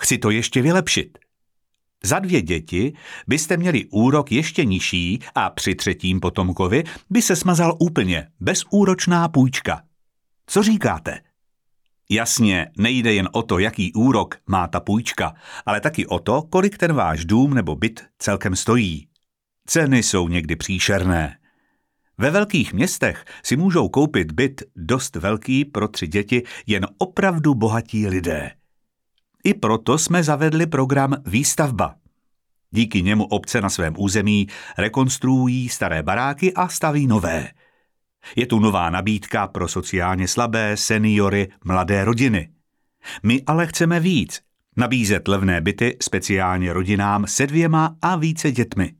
Chci 0.00 0.18
to 0.18 0.30
ještě 0.30 0.62
vylepšit. 0.62 1.18
Za 2.04 2.18
dvě 2.18 2.42
děti 2.42 2.92
byste 3.26 3.56
měli 3.56 3.86
úrok 3.86 4.32
ještě 4.32 4.64
nižší 4.64 5.18
a 5.34 5.50
při 5.50 5.74
třetím 5.74 6.20
potomkovi 6.20 6.84
by 7.10 7.22
se 7.22 7.36
smazal 7.36 7.76
úplně, 7.78 8.28
bezúročná 8.40 9.28
půjčka. 9.28 9.82
Co 10.46 10.62
říkáte? 10.62 11.20
Jasně, 12.10 12.70
nejde 12.76 13.12
jen 13.12 13.28
o 13.32 13.42
to, 13.42 13.58
jaký 13.58 13.92
úrok 13.92 14.34
má 14.46 14.66
ta 14.66 14.80
půjčka, 14.80 15.34
ale 15.66 15.80
taky 15.80 16.06
o 16.06 16.18
to, 16.18 16.42
kolik 16.42 16.78
ten 16.78 16.92
váš 16.92 17.24
dům 17.24 17.54
nebo 17.54 17.76
byt 17.76 18.06
celkem 18.18 18.56
stojí. 18.56 19.08
Ceny 19.70 20.02
jsou 20.02 20.28
někdy 20.28 20.56
příšerné. 20.56 21.38
Ve 22.18 22.30
velkých 22.30 22.72
městech 22.72 23.24
si 23.42 23.56
můžou 23.56 23.88
koupit 23.88 24.32
byt 24.32 24.62
dost 24.76 25.16
velký 25.16 25.64
pro 25.64 25.88
tři 25.88 26.06
děti 26.06 26.42
jen 26.66 26.86
opravdu 26.98 27.54
bohatí 27.54 28.06
lidé. 28.06 28.50
I 29.44 29.54
proto 29.54 29.98
jsme 29.98 30.22
zavedli 30.22 30.66
program 30.66 31.16
Výstavba. 31.26 31.94
Díky 32.70 33.02
němu 33.02 33.24
obce 33.24 33.60
na 33.60 33.70
svém 33.70 33.94
území 33.98 34.46
rekonstruují 34.78 35.68
staré 35.68 36.02
baráky 36.02 36.54
a 36.54 36.68
staví 36.68 37.06
nové. 37.06 37.48
Je 38.36 38.46
tu 38.46 38.58
nová 38.58 38.90
nabídka 38.90 39.46
pro 39.46 39.68
sociálně 39.68 40.28
slabé, 40.28 40.76
seniory, 40.76 41.48
mladé 41.64 42.04
rodiny. 42.04 42.48
My 43.22 43.42
ale 43.46 43.66
chceme 43.66 44.00
víc. 44.00 44.40
Nabízet 44.76 45.28
levné 45.28 45.60
byty 45.60 45.96
speciálně 46.02 46.72
rodinám 46.72 47.26
se 47.26 47.46
dvěma 47.46 47.96
a 48.02 48.16
více 48.16 48.52
dětmi 48.52 48.97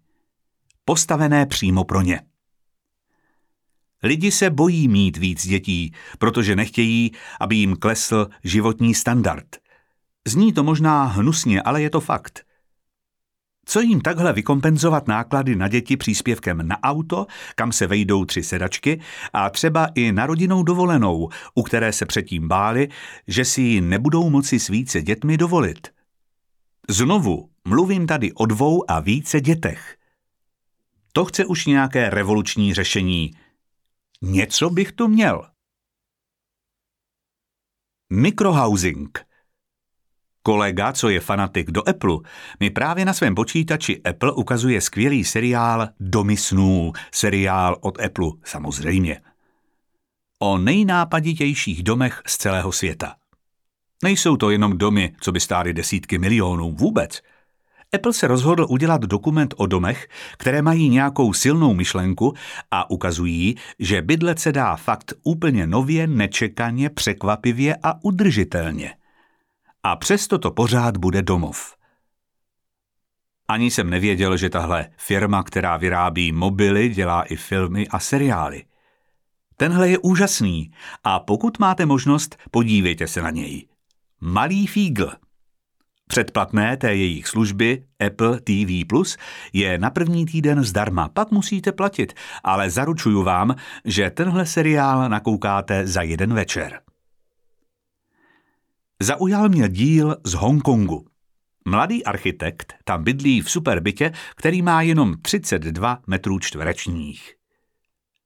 postavené 0.88 1.46
přímo 1.46 1.84
pro 1.84 2.00
ně. 2.00 2.20
Lidi 4.02 4.30
se 4.30 4.50
bojí 4.50 4.88
mít 4.88 5.16
víc 5.16 5.46
dětí, 5.46 5.92
protože 6.18 6.56
nechtějí, 6.56 7.12
aby 7.40 7.56
jim 7.56 7.76
klesl 7.76 8.26
životní 8.44 8.94
standard. 8.94 9.46
Zní 10.26 10.52
to 10.52 10.64
možná 10.64 11.04
hnusně, 11.04 11.62
ale 11.62 11.82
je 11.82 11.90
to 11.90 12.00
fakt. 12.00 12.44
Co 13.64 13.80
jim 13.80 14.00
takhle 14.00 14.32
vykompenzovat 14.32 15.08
náklady 15.08 15.56
na 15.56 15.68
děti 15.68 15.96
příspěvkem 15.96 16.68
na 16.68 16.82
auto, 16.82 17.26
kam 17.54 17.72
se 17.72 17.86
vejdou 17.86 18.24
tři 18.24 18.42
sedačky, 18.42 19.00
a 19.32 19.50
třeba 19.50 19.88
i 19.94 20.12
na 20.12 20.26
rodinou 20.26 20.62
dovolenou, 20.62 21.28
u 21.54 21.62
které 21.62 21.92
se 21.92 22.06
předtím 22.06 22.48
báli, 22.48 22.88
že 23.26 23.44
si 23.44 23.62
ji 23.62 23.80
nebudou 23.80 24.30
moci 24.30 24.60
s 24.60 24.68
více 24.68 25.02
dětmi 25.02 25.36
dovolit. 25.36 25.88
Znovu 26.88 27.50
mluvím 27.64 28.06
tady 28.06 28.32
o 28.32 28.46
dvou 28.46 28.90
a 28.90 29.00
více 29.00 29.40
dětech. 29.40 29.97
To 31.18 31.24
chce 31.24 31.44
už 31.44 31.66
nějaké 31.66 32.10
revoluční 32.10 32.74
řešení. 32.74 33.30
Něco 34.22 34.70
bych 34.70 34.92
tu 34.92 35.08
měl. 35.08 35.50
Mikrohousing– 38.12 39.18
Kolega, 40.42 40.92
co 40.92 41.08
je 41.08 41.20
fanatik 41.20 41.70
do 41.70 41.88
Apple, 41.88 42.16
mi 42.60 42.70
právě 42.70 43.04
na 43.04 43.12
svém 43.12 43.34
počítači 43.34 44.02
Apple 44.02 44.32
ukazuje 44.32 44.80
skvělý 44.80 45.24
seriál 45.24 45.88
Domy 46.00 46.36
snů, 46.36 46.92
seriál 47.12 47.76
od 47.80 48.00
Apple 48.00 48.30
samozřejmě. 48.44 49.20
O 50.38 50.58
nejnápaditějších 50.58 51.82
domech 51.82 52.22
z 52.26 52.36
celého 52.36 52.72
světa. 52.72 53.16
Nejsou 54.02 54.36
to 54.36 54.50
jenom 54.50 54.78
domy, 54.78 55.14
co 55.20 55.32
by 55.32 55.40
stály 55.40 55.74
desítky 55.74 56.18
milionů, 56.18 56.72
vůbec. 56.72 57.22
Apple 57.94 58.12
se 58.12 58.26
rozhodl 58.26 58.66
udělat 58.68 59.00
dokument 59.00 59.54
o 59.56 59.66
domech, 59.66 60.08
které 60.38 60.62
mají 60.62 60.88
nějakou 60.88 61.32
silnou 61.32 61.74
myšlenku 61.74 62.34
a 62.70 62.90
ukazují, 62.90 63.54
že 63.78 64.02
bydlet 64.02 64.38
se 64.38 64.52
dá 64.52 64.76
fakt 64.76 65.12
úplně 65.22 65.66
nově, 65.66 66.06
nečekaně, 66.06 66.90
překvapivě 66.90 67.76
a 67.82 68.04
udržitelně– 68.04 68.94
a 69.82 69.96
přesto 69.96 70.38
to 70.38 70.50
pořád 70.50 70.96
bude 70.96 71.22
domov. 71.22 71.76
Ani 73.48 73.70
jsem 73.70 73.90
nevěděl, 73.90 74.36
že 74.36 74.50
tahle 74.50 74.90
firma, 74.96 75.42
která 75.42 75.76
vyrábí 75.76 76.32
mobily, 76.32 76.88
dělá 76.88 77.22
i 77.22 77.36
filmy 77.36 77.88
a 77.88 77.98
seriály. 77.98 78.64
Tenhle 79.56 79.88
je 79.88 79.98
úžasný 79.98 80.72
a 81.04 81.20
pokud 81.20 81.58
máte 81.58 81.86
možnost, 81.86 82.36
podívejte 82.50 83.06
se 83.06 83.22
na 83.22 83.30
něj. 83.30 83.68
Malý 84.20 84.66
fígl. 84.66 85.10
Předplatné 86.08 86.76
té 86.76 86.94
jejich 86.94 87.28
služby 87.28 87.84
Apple 88.06 88.40
TV 88.40 88.86
Plus 88.88 89.16
je 89.52 89.78
na 89.78 89.90
první 89.90 90.26
týden 90.26 90.64
zdarma, 90.64 91.08
pak 91.08 91.30
musíte 91.30 91.72
platit, 91.72 92.12
ale 92.44 92.70
zaručuju 92.70 93.22
vám, 93.22 93.54
že 93.84 94.10
tenhle 94.10 94.46
seriál 94.46 95.08
nakoukáte 95.08 95.86
za 95.86 96.02
jeden 96.02 96.34
večer. 96.34 96.80
Zaujal 99.02 99.48
mě 99.48 99.68
díl 99.68 100.16
z 100.24 100.34
Hongkongu. 100.34 101.06
Mladý 101.64 102.04
architekt 102.04 102.74
tam 102.84 103.04
bydlí 103.04 103.40
v 103.40 103.50
superbytě, 103.50 104.12
který 104.36 104.62
má 104.62 104.82
jenom 104.82 105.14
32 105.22 106.02
metrů 106.06 106.38
čtverečních. 106.38 107.34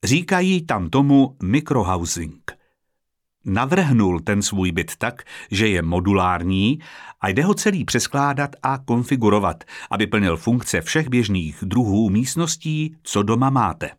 Říkají 0.04 0.66
tam 0.66 0.90
tomu 0.90 1.36
microhousing. 1.42 2.61
Navrhnul 3.44 4.20
ten 4.20 4.42
svůj 4.42 4.72
byt 4.72 4.96
tak, 4.98 5.22
že 5.50 5.68
je 5.68 5.82
modulární 5.82 6.78
a 7.20 7.28
jde 7.28 7.44
ho 7.44 7.54
celý 7.54 7.84
přeskládat 7.84 8.56
a 8.62 8.78
konfigurovat, 8.78 9.64
aby 9.90 10.06
plnil 10.06 10.36
funkce 10.36 10.80
všech 10.80 11.08
běžných 11.08 11.58
druhů 11.62 12.10
místností, 12.10 12.96
co 13.02 13.22
doma 13.22 13.50
máte. 13.50 13.90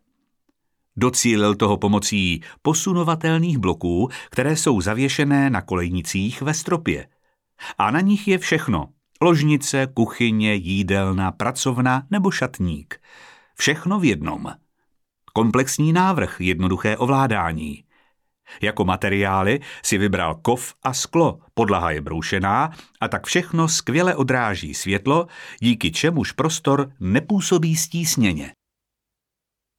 Docílil 0.96 1.54
toho 1.54 1.76
pomocí 1.76 2.40
posunovatelných 2.62 3.58
bloků, 3.58 4.08
které 4.30 4.56
jsou 4.56 4.80
zavěšené 4.80 5.50
na 5.50 5.62
kolejnicích 5.62 6.42
ve 6.42 6.54
stropě. 6.54 7.06
A 7.78 7.90
na 7.90 8.00
nich 8.00 8.28
je 8.28 8.38
všechno. 8.38 8.88
Ložnice, 9.20 9.88
kuchyně, 9.94 10.54
jídelna, 10.54 11.32
pracovna 11.32 12.06
nebo 12.10 12.30
šatník. 12.30 13.00
Všechno 13.54 14.00
v 14.00 14.04
jednom. 14.04 14.52
Komplexní 15.32 15.92
návrh, 15.92 16.40
jednoduché 16.40 16.96
ovládání. 16.96 17.83
Jako 18.62 18.84
materiály 18.84 19.60
si 19.82 19.98
vybral 19.98 20.34
kov 20.34 20.74
a 20.82 20.94
sklo, 20.94 21.38
podlaha 21.54 21.90
je 21.90 22.00
broušená 22.00 22.70
a 23.00 23.08
tak 23.08 23.26
všechno 23.26 23.68
skvěle 23.68 24.14
odráží 24.14 24.74
světlo, 24.74 25.26
díky 25.60 25.90
čemuž 25.90 26.32
prostor 26.32 26.92
nepůsobí 27.00 27.76
stísněně. 27.76 28.52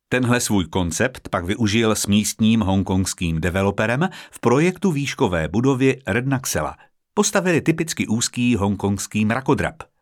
Tenhle 0.10 0.40
svůj 0.40 0.66
koncept 0.66 1.30
pak 1.30 1.46
využil 1.46 1.96
s 1.96 2.08
místním 2.08 2.62
hongkongským 2.62 3.42
developerem 3.42 4.10
v 4.32 4.40
projektu 4.40 4.92
výškové 4.92 5.48
budovy 5.48 6.02
Rednaxela. 6.08 6.76
Postavili 7.14 7.62
typicky 7.62 8.08
úzký 8.08 8.56
hongkongský 8.56 9.26
mrakodrap. 9.26 9.95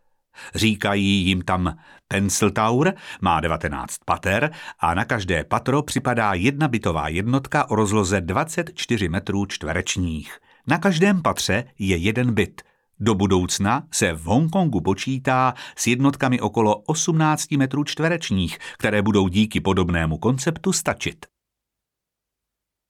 Říkají 0.55 1.25
jim 1.25 1.41
tam 1.41 1.77
Pencil 2.07 2.51
Tower, 2.51 2.93
má 3.21 3.39
19 3.39 3.97
pater 4.05 4.51
a 4.79 4.93
na 4.93 5.05
každé 5.05 5.43
patro 5.43 5.83
připadá 5.83 6.33
jedna 6.33 6.67
bytová 6.67 7.07
jednotka 7.07 7.69
o 7.69 7.75
rozloze 7.75 8.21
24 8.21 9.09
metrů 9.09 9.45
čtverečních. 9.45 10.37
Na 10.67 10.77
každém 10.77 11.21
patře 11.21 11.63
je 11.79 11.97
jeden 11.97 12.33
byt– 12.33 12.61
do 12.99 13.15
budoucna 13.15 13.87
se 13.91 14.13
v 14.13 14.23
Hongkongu 14.23 14.81
počítá 14.81 15.53
s 15.75 15.87
jednotkami 15.87 16.41
okolo 16.41 16.77
18 16.77 17.51
metrů 17.51 17.83
čtverečních, 17.83 18.57
které 18.77 19.01
budou 19.01 19.27
díky 19.27 19.61
podobnému 19.61 20.17
konceptu 20.17 20.73
stačit. 20.73 21.25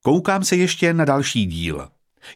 Koukám 0.04 0.44
se 0.44 0.56
ještě 0.56 0.94
na 0.94 1.06
další 1.06 1.46
díl. 1.46 1.88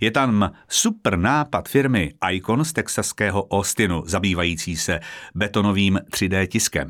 Je 0.02 0.12
tam 0.12 0.52
super 0.70 1.20
nápad 1.20 1.70
firmy 1.70 2.14
Icon 2.32 2.66
z 2.66 2.74
texaského 2.74 3.48
Austinu, 3.48 4.04
zabývající 4.06 4.76
se 4.76 5.00
betonovým 5.36 6.00
3D 6.14 6.48
tiskem. 6.48 6.90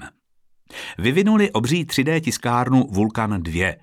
Vyvinuli 0.98 1.52
obří 1.52 1.86
3D 1.86 2.22
tiskárnu 2.22 2.88
Vulkan 2.92 3.44
2. 3.44 3.74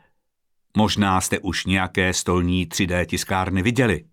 Možná 0.76 1.20
jste 1.20 1.38
už 1.38 1.66
nějaké 1.66 2.12
stolní 2.12 2.66
3D 2.66 3.06
tiskárny 3.06 3.62
viděli. 3.62 4.04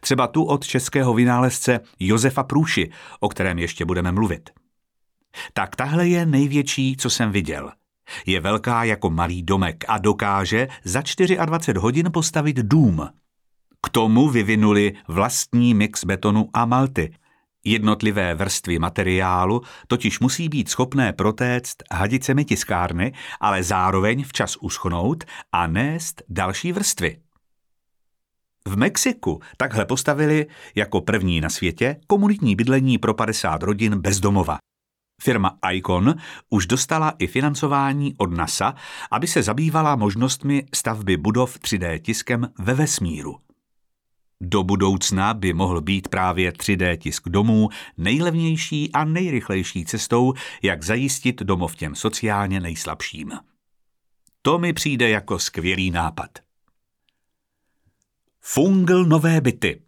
Třeba 0.00 0.26
tu 0.26 0.44
od 0.44 0.66
českého 0.66 1.14
vynálezce 1.14 1.80
Josefa 1.98 2.42
Průši, 2.42 2.90
o 3.20 3.28
kterém 3.28 3.58
ještě 3.58 3.84
budeme 3.84 4.12
mluvit. 4.12 4.50
Tak 5.52 5.76
tahle 5.76 6.08
je 6.08 6.26
největší, 6.26 6.96
co 6.96 7.10
jsem 7.10 7.32
viděl. 7.32 7.72
Je 8.26 8.40
velká 8.40 8.84
jako 8.84 9.10
malý 9.10 9.42
domek 9.42 9.84
a 9.88 9.98
dokáže 9.98 10.68
za 10.84 11.00
24 11.00 11.80
hodin 11.80 12.12
postavit 12.12 12.56
dům. 12.56 13.08
K 13.86 13.88
tomu 13.88 14.28
vyvinuli 14.28 14.92
vlastní 15.08 15.74
mix 15.74 16.04
betonu 16.04 16.48
a 16.52 16.64
malty. 16.64 17.14
Jednotlivé 17.64 18.34
vrstvy 18.34 18.78
materiálu 18.78 19.62
totiž 19.86 20.20
musí 20.20 20.48
být 20.48 20.68
schopné 20.68 21.12
protéct 21.12 21.76
hadicemi 21.92 22.44
tiskárny, 22.44 23.12
ale 23.40 23.62
zároveň 23.62 24.24
včas 24.24 24.56
uschnout 24.60 25.24
a 25.52 25.66
nést 25.66 26.22
další 26.28 26.72
vrstvy. 26.72 27.18
V 28.68 28.76
Mexiku 28.76 29.40
takhle 29.56 29.86
postavili 29.86 30.46
jako 30.74 31.00
první 31.00 31.40
na 31.40 31.48
světě 31.48 31.96
komunitní 32.06 32.56
bydlení 32.56 32.98
pro 32.98 33.14
50 33.14 33.62
rodin 33.62 34.00
bezdomova. 34.00 34.58
Firma 35.22 35.58
Icon 35.72 36.14
už 36.50 36.66
dostala 36.66 37.12
i 37.18 37.26
financování 37.26 38.14
od 38.18 38.32
NASA, 38.32 38.74
aby 39.10 39.26
se 39.26 39.42
zabývala 39.42 39.96
možnostmi 39.96 40.66
stavby 40.74 41.16
budov 41.16 41.58
3D 41.58 41.98
tiskem 41.98 42.48
ve 42.58 42.74
vesmíru. 42.74 43.46
Do 44.40 44.62
budoucna 44.62 45.34
by 45.34 45.52
mohl 45.52 45.80
být 45.80 46.08
právě 46.08 46.52
3D 46.52 46.96
tisk 46.96 47.28
domů 47.28 47.68
nejlevnější 47.96 48.92
a 48.92 49.04
nejrychlejší 49.04 49.84
cestou, 49.84 50.32
jak 50.62 50.82
zajistit 50.82 51.42
domov 51.42 51.76
těm 51.76 51.94
sociálně 51.94 52.60
nejslabším. 52.60 53.32
To 54.42 54.58
mi 54.58 54.72
přijde 54.72 55.08
jako 55.08 55.38
skvělý 55.38 55.90
nápad. 55.90 56.30
Fungl 58.40 59.04
nové 59.04 59.40
byty. 59.40 59.82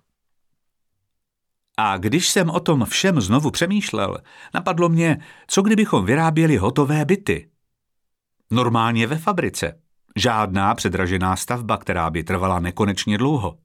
A 1.77 1.97
když 1.97 2.29
jsem 2.29 2.51
o 2.51 2.61
tom 2.61 2.85
všem 2.85 3.21
znovu 3.21 3.51
přemýšlel, 3.51 4.19
napadlo 4.55 4.89
mě, 4.89 5.19
co 5.47 5.63
kdybychom 5.63 6.05
vyráběli 6.05 6.57
hotové 6.57 7.05
byty. 7.05 7.51
Normálně 8.51 9.07
ve 9.07 9.19
fabrice. 9.19 9.81
Žádná 10.17 10.75
předražená 10.75 11.37
stavba, 11.37 11.77
která 11.77 12.11
by 12.11 12.25
trvala 12.25 12.61
nekonečně 12.61 13.19
dlouho. 13.19 13.59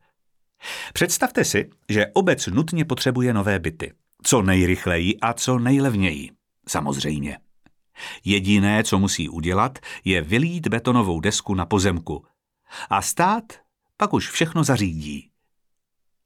Představte 0.94 1.46
si, 1.46 1.70
že 1.90 2.08
obec 2.14 2.48
nutně 2.48 2.86
potřebuje 2.86 3.34
nové 3.34 3.60
byty. 3.60 3.94
Co 4.24 4.42
nejrychleji 4.42 5.18
a 5.22 5.34
co 5.34 5.60
nejlevněji. 5.60 6.30
Samozřejmě. 6.68 7.38
Jediné, 8.26 8.84
co 8.84 9.00
musí 9.00 9.30
udělat, 9.30 9.80
je 10.06 10.22
vylít 10.22 10.68
betonovou 10.68 11.20
desku 11.20 11.56
na 11.56 11.66
pozemku. 11.66 12.26
A 12.90 13.02
stát 13.02 13.44
pak 13.98 14.14
už 14.14 14.30
všechno 14.30 14.64
zařídí. 14.64 15.30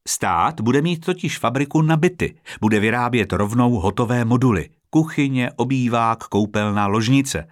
Stát 0.08 0.62
bude 0.62 0.82
mít 0.82 1.06
totiž 1.06 1.40
fabriku 1.40 1.82
na 1.82 1.98
byty, 1.98 2.40
bude 2.62 2.80
vyrábět 2.80 3.34
rovnou 3.34 3.72
hotové 3.72 4.26
moduly, 4.26 4.70
kuchyně, 4.90 5.52
obývák, 5.56 6.24
koupelna, 6.24 6.88
ložnice. 6.88 7.48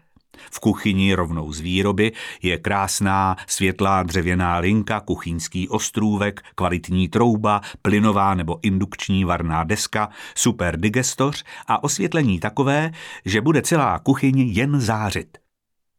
V 0.52 0.60
kuchyni 0.60 1.14
rovnou 1.14 1.54
z 1.54 1.60
výroby 1.60 2.12
je 2.42 2.58
krásná 2.58 3.36
světlá 3.48 4.04
dřevěná 4.04 4.58
linka, 4.58 5.00
kuchyňský 5.00 5.70
ostrůvek, 5.70 6.42
kvalitní 6.56 7.08
trouba, 7.08 7.62
plynová 7.82 8.36
nebo 8.36 8.60
indukční 8.62 9.26
varná 9.26 9.64
deska, 9.64 10.10
super 10.36 10.80
digestoř 10.80 11.44
a 11.68 11.84
osvětlení 11.84 12.40
takové, 12.40 12.92
že 13.26 13.42
bude 13.42 13.62
celá 13.62 14.00
kuchyň 14.00 14.40
jen 14.40 14.80
zářit. 14.80 15.38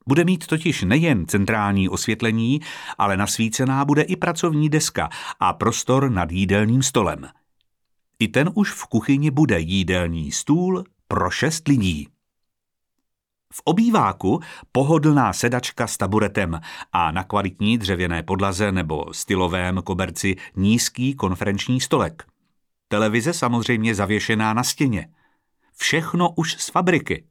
Bude 0.08 0.24
mít 0.24 0.46
totiž 0.46 0.82
nejen 0.82 1.26
centrální 1.26 1.88
osvětlení, 1.88 2.60
ale 2.98 3.16
nasvícená 3.16 3.84
bude 3.84 4.02
i 4.02 4.16
pracovní 4.16 4.68
deska 4.68 5.08
a 5.40 5.52
prostor 5.52 6.10
nad 6.10 6.32
jídelním 6.32 6.82
stolem. 6.82 7.28
I 8.18 8.28
ten 8.28 8.50
už 8.54 8.72
v 8.72 8.86
kuchyni 8.86 9.30
bude 9.30 9.60
jídelní 9.60 10.32
stůl 10.32 10.84
pro 11.08 11.30
šest 11.30 11.68
lidí. 11.68 12.08
V 13.56 13.60
obýváku 13.64 14.40
pohodlná 14.72 15.32
sedačka 15.32 15.86
s 15.86 15.96
taburetem 15.96 16.60
a 16.92 17.10
na 17.10 17.24
kvalitní 17.24 17.78
dřevěné 17.78 18.22
podlaze 18.22 18.72
nebo 18.72 19.06
stylovém 19.12 19.82
koberci 19.82 20.36
nízký 20.56 21.14
konferenční 21.14 21.80
stolek. 21.80 22.26
Televize 22.88 23.32
samozřejmě 23.32 23.94
zavěšená 23.94 24.54
na 24.54 24.62
stěně. 24.62 25.08
Všechno 25.76 26.30
už 26.30 26.56
z 26.58 26.68
fabriky. 26.70 27.24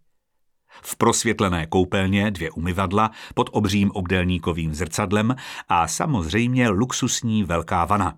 V 0.81 0.95
prosvětlené 0.95 1.65
koupelně 1.65 2.31
dvě 2.31 2.51
umyvadla 2.51 3.11
pod 3.33 3.49
obřím 3.53 3.91
obdélníkovým 3.91 4.73
zrcadlem 4.73 5.35
a 5.69 5.87
samozřejmě 5.87 6.69
luxusní 6.69 7.43
velká 7.43 7.85
vana. 7.85 8.17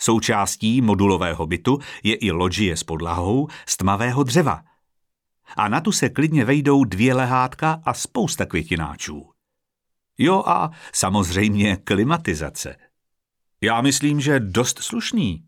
Součástí 0.00 0.80
modulového 0.80 1.46
bytu 1.46 1.78
je 2.02 2.14
i 2.14 2.30
loďie 2.30 2.76
s 2.76 2.84
podlahou 2.84 3.48
z 3.66 3.76
tmavého 3.76 4.22
dřeva– 4.22 4.62
a 5.56 5.68
na 5.68 5.80
tu 5.80 5.92
se 5.92 6.08
klidně 6.08 6.44
vejdou 6.44 6.84
dvě 6.84 7.14
lehátka 7.14 7.82
a 7.84 7.94
spousta 7.94 8.46
květináčů. 8.46 9.30
Jo 10.18 10.42
a 10.46 10.70
samozřejmě 10.92 11.76
klimatizace. 11.76 12.76
Já 13.60 13.80
myslím, 13.80 14.20
že 14.20 14.40
dost 14.40 14.78
slušný. 14.78 15.44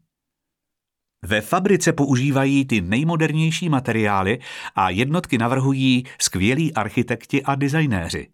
Ve 1.22 1.40
fabrice 1.40 1.92
používají 1.92 2.64
ty 2.64 2.80
nejmodernější 2.80 3.68
materiály 3.68 4.38
a 4.74 4.90
jednotky 4.90 5.38
navrhují 5.38 6.04
skvělí 6.18 6.74
architekti 6.74 7.42
a 7.42 7.54
designéři. 7.54 8.28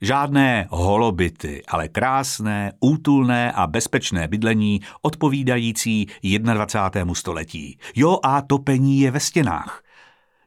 Žádné 0.00 0.66
holobity, 0.70 1.62
ale 1.68 1.88
krásné, 1.88 2.72
útulné 2.80 3.52
a 3.52 3.66
bezpečné 3.66 4.28
bydlení 4.28 4.80
odpovídající 5.02 6.06
21. 6.54 7.14
století. 7.14 7.78
Jo 7.94 8.18
a 8.22 8.42
topení 8.42 9.00
je 9.00 9.10
ve 9.10 9.20
stěnách. 9.20 9.82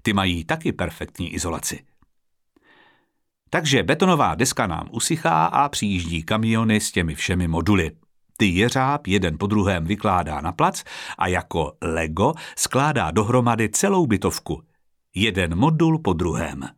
Ty 0.05 0.13
mají 0.13 0.43
taky 0.43 0.71
perfektní 0.71 1.33
izolaci. 1.33 1.85
Takže 3.49 3.83
betonová 3.83 4.35
deska 4.35 4.67
nám 4.67 4.89
usychá 4.91 5.45
a 5.45 5.69
přijíždí 5.69 6.23
kamiony 6.23 6.79
s 6.79 6.91
těmi 6.91 7.15
všemi 7.15 7.47
moduly. 7.47 7.91
Ty 8.37 8.45
jeřáb 8.45 9.07
jeden 9.07 9.37
po 9.37 9.47
druhém 9.47 9.85
vykládá 9.85 10.41
na 10.41 10.51
plac 10.51 10.83
a 11.17 11.27
jako 11.27 11.77
Lego 11.81 12.33
skládá 12.57 13.11
dohromady 13.11 13.69
celou 13.69 14.07
bytovku. 14.07 14.63
Jeden 15.15 15.55
modul 15.55 15.99
po 15.99 16.13
druhém. 16.13 16.69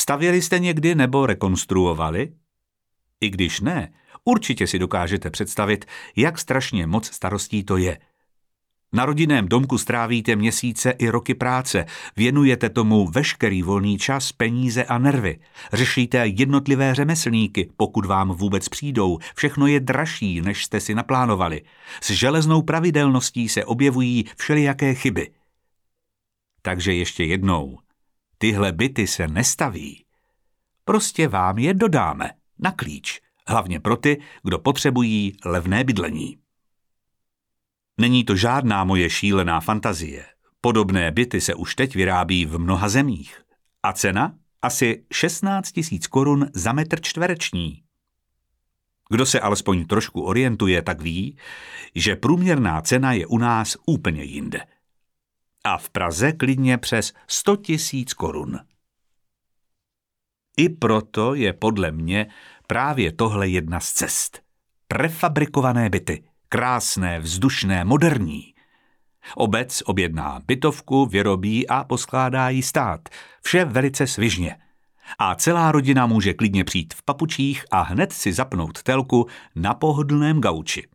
Stavěli 0.00 0.42
jste 0.42 0.58
někdy 0.58 0.94
nebo 0.94 1.26
rekonstruovali? 1.26 2.32
I 3.20 3.30
když 3.30 3.60
ne, 3.60 3.92
určitě 4.24 4.66
si 4.66 4.78
dokážete 4.78 5.30
představit, 5.30 5.84
jak 6.16 6.38
strašně 6.38 6.86
moc 6.86 7.06
starostí 7.06 7.64
to 7.64 7.76
je– 7.76 7.98
na 8.92 9.06
rodinném 9.06 9.48
domku 9.48 9.78
strávíte 9.78 10.36
měsíce 10.36 10.90
i 10.90 11.08
roky 11.08 11.34
práce, 11.34 11.84
věnujete 12.16 12.68
tomu 12.68 13.06
veškerý 13.06 13.62
volný 13.62 13.98
čas, 13.98 14.32
peníze 14.32 14.84
a 14.84 14.98
nervy. 14.98 15.38
Řešíte 15.72 16.26
jednotlivé 16.26 16.94
řemeslníky, 16.94 17.70
pokud 17.76 18.06
vám 18.06 18.28
vůbec 18.28 18.68
přijdou. 18.68 19.18
Všechno 19.34 19.66
je 19.66 19.80
dražší, 19.80 20.40
než 20.40 20.64
jste 20.64 20.80
si 20.80 20.94
naplánovali. 20.94 21.62
S 22.02 22.10
železnou 22.10 22.62
pravidelností 22.62 23.48
se 23.48 23.64
objevují 23.64 24.24
všelijaké 24.36 24.94
chyby. 24.94 25.30
Takže 26.62 26.94
ještě 26.94 27.24
jednou. 27.24 27.78
Tyhle 28.38 28.72
byty 28.72 29.06
se 29.06 29.28
nestaví. 29.28 30.04
Prostě 30.84 31.28
vám 31.28 31.58
je 31.58 31.74
dodáme. 31.74 32.30
Na 32.58 32.72
klíč. 32.72 33.20
Hlavně 33.48 33.80
pro 33.80 33.96
ty, 33.96 34.20
kdo 34.42 34.58
potřebují 34.58 35.36
levné 35.44 35.84
bydlení. 35.84 36.38
Není 38.00 38.24
to 38.24 38.36
žádná 38.36 38.84
moje 38.84 39.10
šílená 39.10 39.60
fantazie. 39.60 40.26
Podobné 40.60 41.10
byty 41.10 41.40
se 41.40 41.54
už 41.54 41.74
teď 41.74 41.94
vyrábí 41.94 42.46
v 42.46 42.58
mnoha 42.58 42.88
zemích. 42.88 43.42
A 43.82 43.92
cena? 43.92 44.34
Asi 44.62 45.04
16 45.12 45.72
tisíc 45.72 46.06
korun 46.06 46.46
za 46.54 46.72
metr 46.72 47.00
čtvereční. 47.00 47.82
Kdo 49.10 49.26
se 49.26 49.40
alespoň 49.40 49.86
trošku 49.86 50.22
orientuje, 50.22 50.82
tak 50.82 51.00
ví, 51.00 51.38
že 51.94 52.16
průměrná 52.16 52.82
cena 52.82 53.12
je 53.12 53.26
u 53.26 53.38
nás 53.38 53.76
úplně 53.86 54.22
jinde. 54.22 54.60
A 55.64 55.78
v 55.78 55.90
Praze 55.90 56.32
klidně 56.32 56.78
přes 56.78 57.12
100 57.26 57.56
tisíc 57.56 58.14
korun. 58.14 58.58
I 60.56 60.68
proto 60.68 61.34
je 61.34 61.52
podle 61.52 61.90
mě 61.90 62.26
právě 62.66 63.12
tohle 63.12 63.48
jedna 63.48 63.80
z 63.80 63.92
cest. 63.92 64.42
Prefabrikované 64.88 65.90
byty– 65.90 66.24
krásné, 66.48 67.18
vzdušné, 67.18 67.84
moderní. 67.84 68.54
Obec 69.34 69.82
objedná 69.86 70.40
bytovku, 70.46 71.06
vyrobí 71.06 71.68
a 71.68 71.84
poskládá 71.84 72.48
ji 72.48 72.62
stát. 72.62 73.08
Vše 73.42 73.64
velice 73.64 74.06
svižně. 74.06 74.56
A 75.18 75.34
celá 75.34 75.72
rodina 75.72 76.06
může 76.06 76.34
klidně 76.34 76.64
přijít 76.64 76.94
v 76.94 77.02
papučích 77.02 77.64
a 77.70 77.80
hned 77.82 78.12
si 78.12 78.32
zapnout 78.32 78.82
telku 78.82 79.26
na 79.54 79.74
pohodlném 79.74 80.40
gauči. 80.40 80.88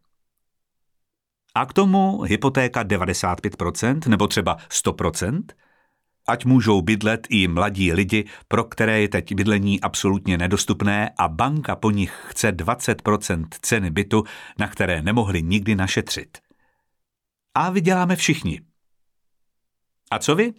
A 1.56 1.66
k 1.66 1.74
tomu 1.74 2.22
hypotéka 2.22 2.84
95% 2.84 4.08
nebo 4.08 4.28
třeba 4.28 4.58
100%? 4.58 5.44
Ať 6.28 6.46
můžou 6.46 6.82
bydlet 6.82 7.28
i 7.30 7.48
mladí 7.48 7.94
lidi, 7.94 8.26
pro 8.48 8.64
které 8.64 9.02
je 9.02 9.10
teď 9.10 9.36
bydlení 9.36 9.82
absolutně 9.82 10.38
nedostupné 10.38 11.10
a 11.18 11.28
banka 11.28 11.76
po 11.76 11.92
nich 11.92 12.26
chce 12.28 12.52
20% 12.52 13.48
ceny 13.62 13.90
bytu, 13.90 14.24
na 14.60 14.68
které 14.68 15.02
nemohli 15.02 15.44
nikdy 15.44 15.76
našetřit. 15.76 16.38
A 17.56 17.70
vyděláme 17.70 18.16
všichni. 18.16 18.62
A 20.12 20.20
co 20.20 20.36
vy? 20.36 20.54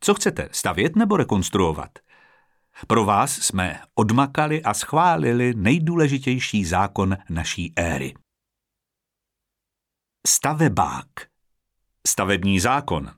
Co 0.00 0.14
chcete, 0.14 0.48
stavět 0.52 0.96
nebo 0.96 1.16
rekonstruovat? 1.16 1.98
Pro 2.86 3.04
vás 3.04 3.32
jsme 3.32 3.80
odmakali 3.94 4.62
a 4.62 4.74
schválili 4.74 5.54
nejdůležitější 5.56 6.64
zákon 6.64 7.16
naší 7.30 7.72
éry. 7.76 8.14
Stavebák. 10.26 11.06
Stavební 12.06 12.60
zákon. 12.60 13.10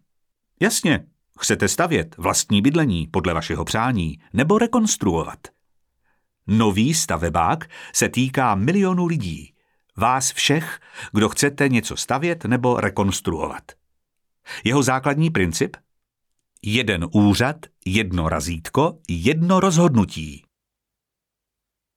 Jasně, 0.61 1.07
Chcete 1.39 1.69
stavět 1.69 2.17
vlastní 2.17 2.63
bydlení 2.63 3.07
podle 3.07 3.35
vašeho 3.35 3.65
přání 3.65 4.19
nebo 4.33 4.59
rekonstruovat? 4.59 5.39
Nový 6.47 6.95
stavebák 6.95 7.71
se 7.95 8.09
týká 8.09 8.55
milionů 8.55 9.07
lidí. 9.07 9.55
Vás 9.97 10.33
všech, 10.33 10.81
kdo 11.13 11.29
chcete 11.29 11.69
něco 11.69 11.97
stavět 11.97 12.45
nebo 12.45 12.81
rekonstruovat. 12.81 13.63
Jeho 14.65 14.83
základní 14.83 15.31
princip? 15.31 15.77
Jeden 16.63 17.07
úřad, 17.13 17.57
jedno 17.87 18.29
razítko, 18.29 18.99
jedno 19.09 19.61
rozhodnutí. 19.61 20.45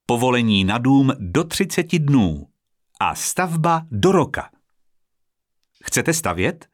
Povolení 0.05 0.63
na 0.63 0.77
dům 0.77 1.11
do 1.19 1.43
30 1.43 1.99
dnů 1.99 2.47
a 2.99 3.15
stavba 3.15 3.81
do 3.91 4.11
roka. 4.11 4.49
Chcete 5.83 6.13
stavět? 6.13 6.67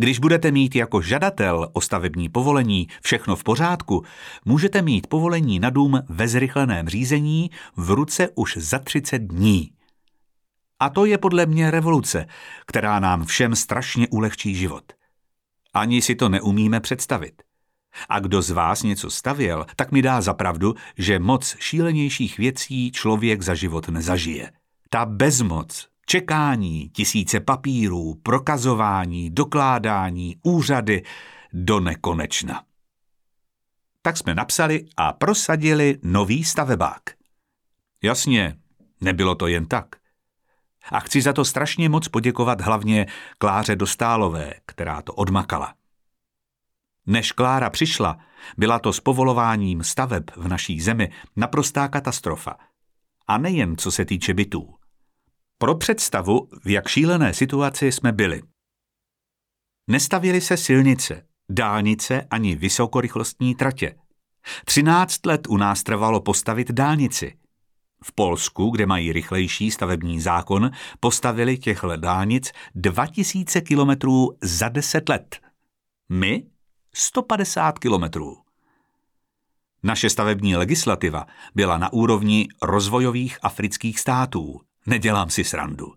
Když 0.00 0.18
budete 0.18 0.50
mít 0.50 0.76
jako 0.76 1.02
žadatel 1.02 1.68
o 1.72 1.80
stavební 1.80 2.28
povolení 2.28 2.88
všechno 3.02 3.36
v 3.36 3.44
pořádku, 3.44 4.04
můžete 4.44 4.82
mít 4.82 5.06
povolení 5.06 5.58
na 5.58 5.70
dům 5.70 6.02
ve 6.08 6.28
zrychleném 6.28 6.88
řízení 6.88 7.50
v 7.76 7.90
ruce 7.90 8.28
už 8.34 8.56
za 8.56 8.78
30 8.78 9.18
dní. 9.18 9.70
A 10.78 10.88
to 10.88 11.04
je 11.04 11.18
podle 11.18 11.46
mě 11.46 11.70
revoluce, 11.70 12.26
která 12.66 13.00
nám 13.00 13.24
všem 13.24 13.56
strašně 13.56 14.08
ulehčí 14.08 14.54
život. 14.54 14.92
Ani 15.74 16.02
si 16.02 16.14
to 16.14 16.28
neumíme 16.28 16.80
představit. 16.80 17.42
A 18.08 18.20
kdo 18.20 18.42
z 18.42 18.50
vás 18.50 18.82
něco 18.82 19.10
stavěl, 19.10 19.66
tak 19.76 19.92
mi 19.92 20.02
dá 20.02 20.20
zapravdu, 20.20 20.74
že 20.98 21.18
moc 21.18 21.56
šílenějších 21.58 22.38
věcí 22.38 22.92
člověk 22.92 23.42
za 23.42 23.54
život 23.54 23.88
nezažije. 23.88 24.52
Ta 24.90 25.06
bezmoc, 25.06 25.89
Čekání, 26.10 26.88
tisíce 26.88 27.40
papírů, 27.40 28.14
prokazování, 28.22 29.30
dokládání, 29.30 30.36
úřady 30.42 31.02
do 31.52 31.80
nekonečna. 31.80 32.64
Tak 34.02 34.16
jsme 34.16 34.34
napsali 34.34 34.84
a 34.96 35.12
prosadili 35.12 35.98
nový 36.02 36.44
stavebák. 36.44 37.02
Jasně, 38.02 38.56
nebylo 39.00 39.34
to 39.34 39.46
jen 39.46 39.66
tak. 39.66 39.86
A 40.92 41.00
chci 41.00 41.22
za 41.22 41.32
to 41.32 41.44
strašně 41.44 41.88
moc 41.88 42.08
poděkovat 42.08 42.60
hlavně 42.60 43.06
Kláře 43.38 43.76
Dostálové, 43.76 44.54
která 44.66 45.02
to 45.02 45.14
odmakala. 45.14 45.74
Než 47.06 47.32
Klára 47.32 47.70
přišla, 47.70 48.18
byla 48.56 48.78
to 48.78 48.92
s 48.92 49.00
povolováním 49.00 49.84
staveb 49.84 50.30
v 50.36 50.48
naší 50.48 50.80
zemi 50.80 51.12
naprostá 51.36 51.88
katastrofa. 51.88 52.56
A 53.26 53.38
nejen 53.38 53.76
co 53.76 53.90
se 53.90 54.04
týče 54.04 54.34
bytů. 54.34 54.79
Pro 55.62 55.74
představu, 55.74 56.48
v 56.64 56.70
jak 56.70 56.88
šílené 56.88 57.34
situaci 57.34 57.92
jsme 57.92 58.12
byli. 58.12 58.42
Nestavily 59.90 60.40
se 60.40 60.56
silnice, 60.56 61.26
dálnice 61.50 62.26
ani 62.30 62.56
vysokorychlostní 62.56 63.54
tratě. 63.54 63.94
13 64.64 65.26
let 65.26 65.46
u 65.48 65.56
nás 65.56 65.82
trvalo 65.82 66.20
postavit 66.20 66.70
dálnici. 66.70 67.38
V 68.04 68.12
Polsku, 68.12 68.70
kde 68.70 68.86
mají 68.86 69.12
rychlejší 69.12 69.70
stavební 69.70 70.20
zákon, 70.20 70.70
postavili 71.00 71.58
těchto 71.58 71.96
dálnic 71.96 72.52
2000 72.74 73.60
kilometrů 73.60 74.28
za 74.42 74.68
10 74.68 75.08
let. 75.08 75.40
My 76.08 76.46
150 76.94 77.78
kilometrů. 77.78 78.36
Naše 79.82 80.10
stavební 80.10 80.56
legislativa 80.56 81.26
byla 81.54 81.78
na 81.78 81.92
úrovni 81.92 82.48
rozvojových 82.62 83.38
afrických 83.42 84.00
států. 84.00 84.60
Nedělám 84.86 85.30
si 85.30 85.44
srandu. 85.44 85.92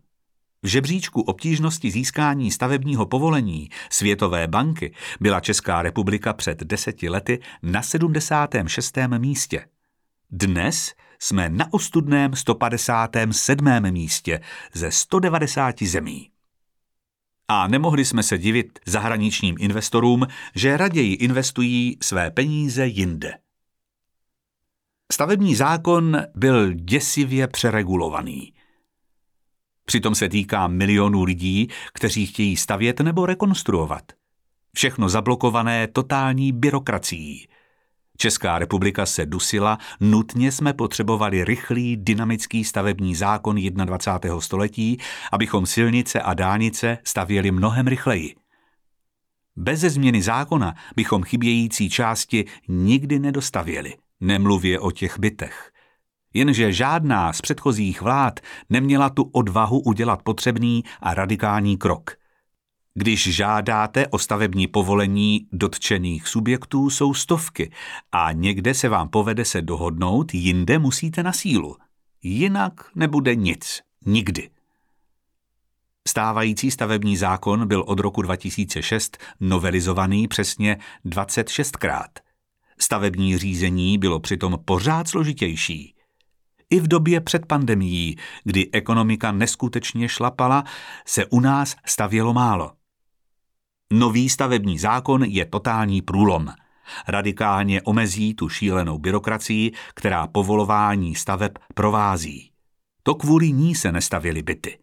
V 0.64 0.68
žebříčku 0.68 1.22
obtížnosti 1.22 1.92
získání 1.92 2.52
stavebního 2.52 3.06
povolení 3.06 3.70
Světové 3.90 4.48
banky 4.48 4.94
byla 5.20 5.40
Česká 5.40 5.82
republika 5.82 6.34
před 6.34 6.64
deseti 6.64 7.10
lety 7.10 7.40
na 7.64 7.82
76. 7.82 8.98
místě. 9.18 9.66
Dnes 10.32 10.94
jsme 11.20 11.50
na 11.50 11.74
ostudném 11.74 12.36
157. 12.36 13.92
místě 13.92 14.40
ze 14.74 14.92
190 14.92 15.82
zemí. 15.82 16.30
A 17.48 17.68
nemohli 17.68 18.06
jsme 18.06 18.24
se 18.24 18.38
divit 18.38 18.80
zahraničním 18.86 19.56
investorům, 19.60 20.28
že 20.56 20.78
raději 20.78 21.14
investují 21.14 21.98
své 22.02 22.32
peníze 22.32 22.88
jinde. 22.88 23.34
Stavební 25.12 25.56
zákon 25.56 26.22
byl 26.36 26.74
děsivě 26.74 27.48
přeregulovaný. 27.48 28.53
Přitom 29.86 30.16
se 30.16 30.30
týká 30.30 30.68
milionů 30.68 31.24
lidí, 31.24 31.68
kteří 31.94 32.26
chtějí 32.26 32.58
stavět 32.58 33.00
nebo 33.00 33.26
rekonstruovat. 33.26 34.04
Všechno 34.76 35.10
zablokované 35.10 35.88
totální 35.88 36.52
byrokracií. 36.52 37.48
Česká 38.18 38.60
republika 38.60 39.06
se 39.06 39.26
dusila, 39.26 39.78
nutně 40.00 40.52
jsme 40.52 40.74
potřebovali 40.74 41.44
rychlý, 41.44 41.98
dynamický 41.98 42.64
stavební 42.64 43.16
zákon 43.16 43.56
21. 43.56 44.42
století, 44.42 44.98
abychom 45.32 45.66
silnice 45.66 46.22
a 46.22 46.34
dálnice 46.34 46.98
stavěli 47.04 47.52
mnohem 47.52 47.88
rychleji. 47.88 48.36
Bez 49.56 49.80
změny 49.80 50.22
zákona 50.22 50.76
bychom 50.96 51.24
chybějící 51.24 51.90
části 51.90 52.46
nikdy 52.68 53.20
nedostavěli, 53.20 53.94
nemluvě 54.20 54.80
o 54.80 54.92
těch 54.92 55.20
bytech. 55.20 55.73
Jenže 56.34 56.74
žádná 56.74 57.34
z 57.34 57.42
předchozích 57.42 58.02
vlád 58.02 58.40
neměla 58.70 59.10
tu 59.10 59.24
odvahu 59.24 59.80
udělat 59.80 60.22
potřebný 60.24 60.84
a 61.02 61.14
radikální 61.14 61.78
krok– 61.78 62.12
když 62.96 63.36
žádáte 63.36 64.08
o 64.08 64.20
stavební 64.20 64.68
povolení 64.68 65.48
dotčených 65.52 66.28
subjektů, 66.28 66.90
jsou 66.90 67.14
stovky 67.14 67.72
a 68.12 68.32
někde 68.32 68.74
se 68.74 68.90
vám 68.90 69.10
povede 69.10 69.46
se 69.46 69.62
dohodnout, 69.62 70.34
jinde 70.34 70.80
musíte 70.80 71.24
na 71.24 71.34
sílu. 71.34 71.78
Jinak 72.24 72.74
nebude 72.96 73.36
nic. 73.36 73.82
Nikdy. 74.06 74.50
Stávající 76.08 76.72
stavební 76.72 77.18
zákon 77.18 77.68
byl 77.68 77.84
od 77.88 78.00
roku 78.00 78.22
2006 78.22 79.18
novelizovaný 79.40 80.28
přesně 80.28 80.78
26krát. 81.06 82.10
Stavební 82.80 83.38
řízení 83.38 83.98
bylo 83.98 84.20
přitom 84.20 84.60
pořád 84.66 85.08
složitější. 85.08 85.93
I 86.74 86.80
v 86.80 86.88
době 86.88 87.22
před 87.22 87.46
pandemií, 87.46 88.18
kdy 88.44 88.70
ekonomika 88.72 89.32
neskutečně 89.32 90.10
šlapala, 90.10 90.64
se 91.06 91.26
u 91.26 91.40
nás 91.40 91.76
stavělo 91.86 92.34
málo. 92.34 92.72
Nový 93.94 94.30
stavební 94.30 94.80
zákon 94.80 95.24
je 95.24 95.46
totální 95.46 96.02
průlom. 96.02 96.54
Radikálně 97.08 97.82
omezí 97.82 98.34
tu 98.34 98.50
šílenou 98.50 98.98
byrokracii, 98.98 99.72
která 99.96 100.28
povolování 100.28 101.16
staveb 101.16 101.52
provází. 101.74 102.52
To 103.04 103.16
kvůli 103.16 103.52
ní 103.52 103.76
se 103.76 103.92
nestavily 103.92 104.44
byty. 104.44 104.78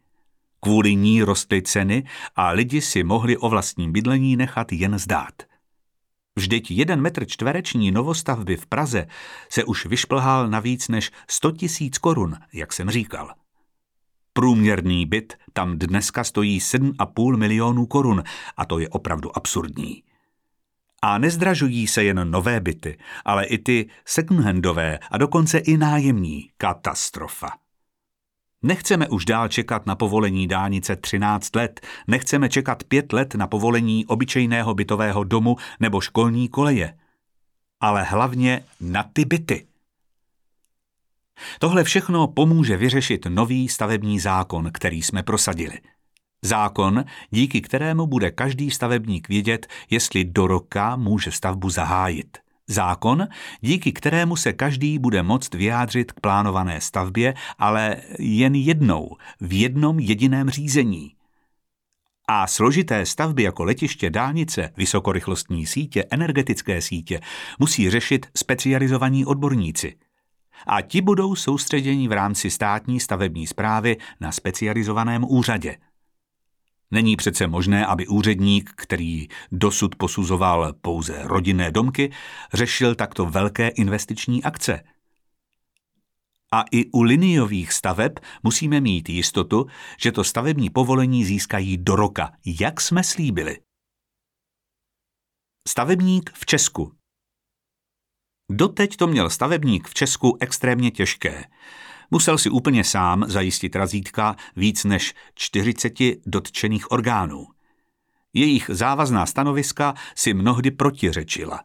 Kvůli 0.60 0.94
ní 0.94 1.22
rostly 1.22 1.62
ceny 1.62 2.04
a 2.36 2.50
lidi 2.50 2.80
si 2.80 3.04
mohli 3.04 3.36
o 3.36 3.48
vlastním 3.48 3.92
bydlení 3.92 4.36
nechat 4.36 4.72
jen 4.72 4.98
zdát. 4.98 5.49
Vždyť 6.36 6.70
jeden 6.70 7.00
metr 7.00 7.26
čtvereční 7.26 7.90
novostavby 7.90 8.56
v 8.56 8.66
Praze 8.66 9.06
se 9.48 9.64
už 9.64 9.86
vyšplhal 9.86 10.48
na 10.48 10.60
víc 10.60 10.88
než 10.88 11.10
100 11.30 11.50
tisíc 11.50 11.98
korun, 11.98 12.36
jak 12.52 12.72
jsem 12.72 12.90
říkal. 12.90 13.34
Průměrný 14.32 15.06
byt 15.06 15.36
tam 15.52 15.78
dneska 15.78 16.24
stojí 16.24 16.60
7,5 16.60 17.36
milionů 17.36 17.86
korun 17.86 18.22
a 18.56 18.64
to 18.64 18.78
je 18.78 18.88
opravdu 18.88 19.36
absurdní. 19.36 20.02
A 21.02 21.18
nezdražují 21.18 21.86
se 21.86 22.04
jen 22.04 22.30
nové 22.30 22.60
byty, 22.60 22.98
ale 23.24 23.44
i 23.44 23.58
ty 23.58 23.90
secondhandové 24.04 24.98
a 25.10 25.18
dokonce 25.18 25.58
i 25.58 25.76
nájemní. 25.76 26.50
Katastrofa. 26.56 27.48
Nechceme 28.62 29.08
už 29.08 29.24
dál 29.24 29.48
čekat 29.48 29.86
na 29.86 29.94
povolení 29.94 30.46
dálnice 30.46 30.96
13 30.96 31.56
let, 31.56 31.80
nechceme 32.08 32.48
čekat 32.48 32.84
5 32.84 33.12
let 33.12 33.34
na 33.34 33.46
povolení 33.46 34.06
obyčejného 34.06 34.74
bytového 34.74 35.24
domu 35.24 35.56
nebo 35.80 36.00
školní 36.00 36.48
koleje. 36.48 36.98
Ale 37.80 38.02
hlavně 38.02 38.64
na 38.80 39.02
ty 39.02 39.24
byty. 39.24 39.66
Tohle 41.58 41.84
všechno 41.84 42.28
pomůže 42.28 42.76
vyřešit 42.76 43.26
nový 43.28 43.68
stavební 43.68 44.20
zákon, 44.20 44.70
který 44.72 45.02
jsme 45.02 45.22
prosadili. 45.22 45.78
Zákon, 46.42 47.04
díky 47.30 47.60
kterému 47.60 48.06
bude 48.06 48.30
každý 48.30 48.70
stavebník 48.70 49.28
vědět, 49.28 49.66
jestli 49.90 50.24
do 50.24 50.46
roka 50.46 50.96
může 50.96 51.32
stavbu 51.32 51.70
zahájit. 51.70 52.38
Zákon, 52.70 53.28
díky 53.60 53.92
kterému 53.92 54.36
se 54.36 54.52
každý 54.52 54.98
bude 54.98 55.22
moct 55.22 55.54
vyjádřit 55.54 56.12
k 56.12 56.20
plánované 56.20 56.80
stavbě, 56.80 57.34
ale 57.58 57.96
jen 58.18 58.54
jednou, 58.54 59.16
v 59.40 59.60
jednom 59.60 60.00
jediném 60.00 60.50
řízení. 60.50 61.14
A 62.28 62.46
složité 62.46 63.06
stavby 63.06 63.42
jako 63.42 63.64
letiště, 63.64 64.10
dálnice, 64.10 64.72
vysokorychlostní 64.76 65.66
sítě, 65.66 66.04
energetické 66.10 66.82
sítě 66.82 67.20
musí 67.58 67.90
řešit 67.90 68.26
specializovaní 68.34 69.26
odborníci– 69.26 69.94
a 70.66 70.80
ti 70.80 71.00
budou 71.00 71.34
soustředěni 71.34 72.08
v 72.08 72.12
rámci 72.12 72.50
státní 72.50 73.00
stavební 73.00 73.46
zprávy 73.46 73.96
na 74.20 74.32
specializovaném 74.32 75.24
úřadě. 75.28 75.76
Není 76.90 77.16
přece 77.16 77.46
možné, 77.46 77.86
aby 77.86 78.06
úředník, 78.06 78.70
který 78.76 79.28
dosud 79.52 79.94
posuzoval 79.94 80.72
pouze 80.72 81.22
rodinné 81.22 81.70
domky, 81.70 82.12
řešil 82.54 82.94
takto 82.94 83.26
velké 83.26 83.68
investiční 83.68 84.44
akce. 84.44 84.82
A 86.52 86.64
i 86.72 86.90
u 86.92 87.02
liniových 87.02 87.72
staveb 87.72 88.12
musíme 88.42 88.80
mít 88.80 89.08
jistotu, 89.08 89.66
že 90.02 90.12
to 90.12 90.24
stavební 90.24 90.70
povolení 90.70 91.24
získají 91.24 91.78
do 91.78 91.96
roka, 91.96 92.32
jak 92.60 92.80
jsme 92.80 93.04
slíbili. 93.04 93.58
Stavebník 95.68 96.30
v 96.34 96.46
Česku 96.46 96.92
Doteď 98.50 98.96
to 98.96 99.06
měl 99.06 99.30
stavebník 99.30 99.88
v 99.88 99.94
Česku 99.94 100.36
extrémně 100.40 100.90
těžké. 100.90 101.44
Musel 102.10 102.38
si 102.38 102.50
úplně 102.50 102.84
sám 102.84 103.24
zajistit 103.28 103.76
razítka 103.76 104.36
víc 104.56 104.84
než 104.84 105.14
40 105.34 105.92
dotčených 106.26 106.90
orgánů. 106.90 107.46
Jejich 108.32 108.70
závazná 108.72 109.26
stanoviska 109.26 109.94
si 110.14 110.34
mnohdy 110.34 110.70
protiřečila. 110.70 111.64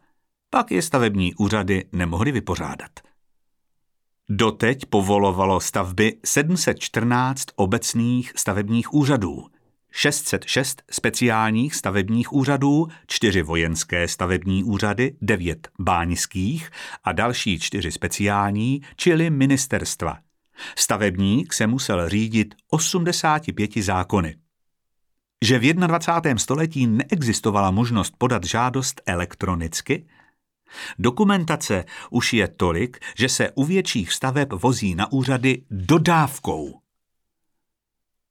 Pak 0.50 0.70
je 0.70 0.82
stavební 0.82 1.34
úřady 1.34 1.84
nemohly 1.92 2.32
vypořádat. 2.32 2.90
Doteď 4.28 4.86
povolovalo 4.86 5.60
stavby 5.60 6.18
714 6.24 7.44
obecných 7.56 8.32
stavebních 8.36 8.94
úřadů– 8.94 9.46
606 9.96 10.82
speciálních 10.90 11.74
stavebních 11.74 12.32
úřadů, 12.32 12.88
4 13.06 13.42
vojenské 13.42 14.08
stavební 14.08 14.64
úřady, 14.64 15.16
9 15.20 15.68
báňských 15.78 16.70
a 17.04 17.12
další 17.12 17.58
4 17.58 17.92
speciální, 17.92 18.82
čili 18.96 19.30
ministerstva. 19.30 20.18
Stavebník 20.78 21.52
se 21.52 21.66
musel 21.66 22.08
řídit 22.08 22.54
85 22.70 23.76
zákony. 23.76 24.36
Že 25.44 25.58
v 25.58 25.74
21. 25.74 26.38
století 26.38 26.86
neexistovala 26.86 27.70
možnost 27.70 28.14
podat 28.18 28.44
žádost 28.44 29.00
elektronicky, 29.06 30.06
Dokumentace 30.98 31.84
už 32.10 32.32
je 32.32 32.48
tolik, 32.48 32.98
že 33.18 33.28
se 33.28 33.50
u 33.54 33.64
větších 33.64 34.12
staveb 34.12 34.52
vozí 34.52 34.94
na 34.94 35.12
úřady 35.12 35.62
dodávkou. 35.70 36.80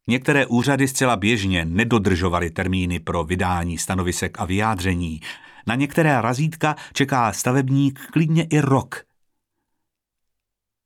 Některé 0.07 0.45
úřady 0.45 0.87
zcela 0.87 1.15
běžně 1.15 1.65
nedodržovaly 1.65 2.49
termíny 2.49 2.99
pro 2.99 3.23
vydání 3.23 3.77
stanovisek 3.77 4.39
a 4.39 4.45
vyjádření. 4.45 5.19
Na 5.67 5.75
některé 5.75 6.21
razítka 6.21 6.75
čeká 6.93 7.33
stavebník 7.33 7.99
klidně 8.13 8.43
i 8.43 8.59
rok. 8.59 9.03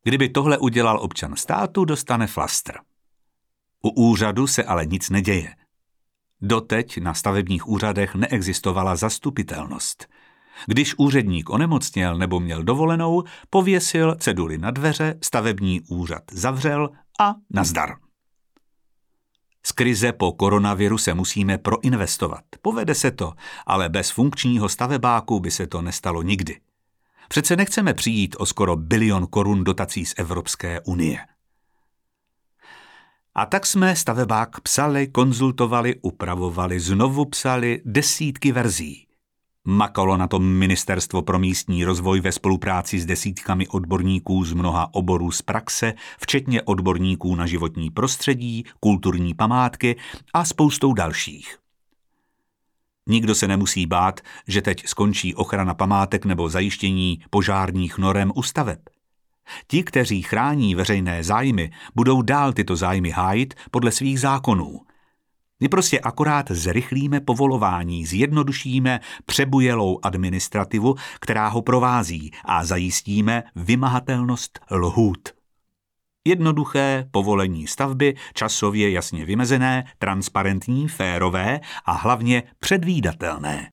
Kdyby 0.03 0.29
tohle 0.29 0.57
udělal 0.57 0.99
občan 1.01 1.35
státu, 1.35 1.85
dostane 1.85 2.27
flastr. 2.27 2.73
U 3.83 3.89
úřadu 3.89 4.47
se 4.47 4.63
ale 4.63 4.85
nic 4.85 5.09
neděje. 5.09 5.55
Doteď 6.41 6.97
na 6.97 7.13
stavebních 7.13 7.67
úřadech 7.67 8.15
neexistovala 8.15 8.95
zastupitelnost. 8.95 10.07
Když 10.65 10.95
úředník 10.97 11.49
onemocněl 11.49 12.17
nebo 12.17 12.39
měl 12.39 12.63
dovolenou, 12.63 13.23
pověsil 13.49 14.15
ceduly 14.15 14.57
na 14.57 14.71
dveře, 14.71 15.15
stavební 15.23 15.81
úřad 15.81 16.23
zavřel 16.31 16.89
a 17.19 17.35
nazdar. 17.49 17.95
Z 19.65 19.71
krize 19.71 20.11
po 20.11 20.31
koronaviru 20.31 20.97
se 20.97 21.13
musíme 21.13 21.57
proinvestovat. 21.57 22.43
Povede 22.61 22.95
se 22.95 23.11
to, 23.11 23.33
ale 23.65 23.89
bez 23.89 24.11
funkčního 24.11 24.69
stavebáku 24.69 25.39
by 25.39 25.51
se 25.51 25.67
to 25.67 25.81
nestalo 25.81 26.21
nikdy. 26.21 26.59
Přece 27.29 27.55
nechceme 27.55 27.93
přijít 27.93 28.35
o 28.39 28.45
skoro 28.45 28.75
bilion 28.75 29.27
korun 29.27 29.63
dotací 29.63 30.05
z 30.05 30.13
Evropské 30.17 30.81
unie. 30.81 31.17
A 33.35 33.45
tak 33.45 33.65
jsme 33.65 33.95
stavebák 33.95 34.61
psali, 34.61 35.07
konzultovali, 35.07 35.95
upravovali, 36.01 36.79
znovu 36.79 37.25
psali 37.25 37.81
desítky 37.85 38.51
verzí. 38.51 39.07
Makalo 39.65 40.17
na 40.17 40.27
tom 40.27 40.43
Ministerstvo 40.45 41.21
pro 41.21 41.39
místní 41.39 41.85
rozvoj 41.85 42.21
ve 42.21 42.31
spolupráci 42.31 42.99
s 42.99 43.05
desítkami 43.05 43.67
odborníků 43.67 44.43
z 44.43 44.53
mnoha 44.53 44.93
oborů 44.93 45.31
z 45.31 45.41
praxe, 45.41 45.93
včetně 46.19 46.61
odborníků 46.61 47.35
na 47.35 47.45
životní 47.45 47.89
prostředí, 47.89 48.65
kulturní 48.79 49.33
památky 49.33 49.95
a 50.33 50.45
spoustou 50.45 50.93
dalších. 50.93 51.57
Nikdo 53.09 53.35
se 53.35 53.47
nemusí 53.47 53.85
bát, 53.85 54.19
že 54.47 54.61
teď 54.61 54.87
skončí 54.87 55.35
ochrana 55.35 55.73
památek 55.73 56.25
nebo 56.25 56.49
zajištění 56.49 57.21
požárních 57.29 57.97
norem 57.97 58.31
u 58.35 58.43
staveb. 58.43 58.79
Ti, 59.67 59.83
kteří 59.83 60.21
chrání 60.21 60.75
veřejné 60.75 61.23
zájmy, 61.23 61.71
budou 61.95 62.21
dál 62.21 62.53
tyto 62.53 62.75
zájmy 62.75 63.09
hájit 63.09 63.53
podle 63.71 63.91
svých 63.91 64.19
zákonů. 64.19 64.79
My 65.59 65.69
prostě 65.69 65.99
akorát 65.99 66.51
zrychlíme 66.51 67.19
povolování, 67.19 68.05
zjednodušíme 68.05 68.99
přebujelou 69.25 69.99
administrativu, 70.03 70.95
která 71.19 71.47
ho 71.47 71.61
provází 71.61 72.31
a 72.45 72.65
zajistíme 72.65 73.43
vymahatelnost 73.55 74.59
lhůt. 74.71 75.38
Jednoduché 76.29 77.07
povolení 77.11 77.67
stavby, 77.67 78.15
časově 78.33 78.91
jasně 78.91 79.25
vymezené, 79.25 79.93
transparentní, 79.97 80.87
férové 80.87 81.59
a 81.85 81.91
hlavně 81.91 82.43
předvídatelné. 82.59 83.69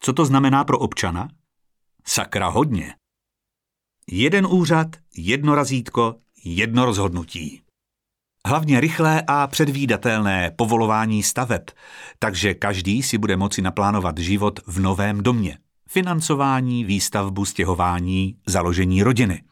Co 0.00 0.12
to 0.12 0.24
znamená 0.24 0.64
pro 0.64 0.78
občana? 0.78 1.28
Sakra 2.04 2.48
hodně. 2.48 2.94
Jeden 4.10 4.46
úřad, 4.46 4.86
jedno 5.16 5.54
razítko, 5.54 6.14
jedno 6.44 6.84
rozhodnutí. 6.84 7.62
Hlavně 8.46 8.80
rychlé 8.80 9.22
a 9.26 9.46
předvídatelné 9.46 10.50
povolování 10.50 11.22
staveb, 11.22 11.62
takže 12.18 12.54
každý 12.54 13.02
si 13.02 13.18
bude 13.18 13.36
moci 13.36 13.62
naplánovat 13.62 14.18
život 14.18 14.60
v 14.66 14.80
novém 14.80 15.22
domě. 15.22 15.58
Financování, 15.88 16.84
výstavbu, 16.84 17.44
stěhování, 17.44 18.36
založení 18.46 19.02
rodiny. 19.02 19.42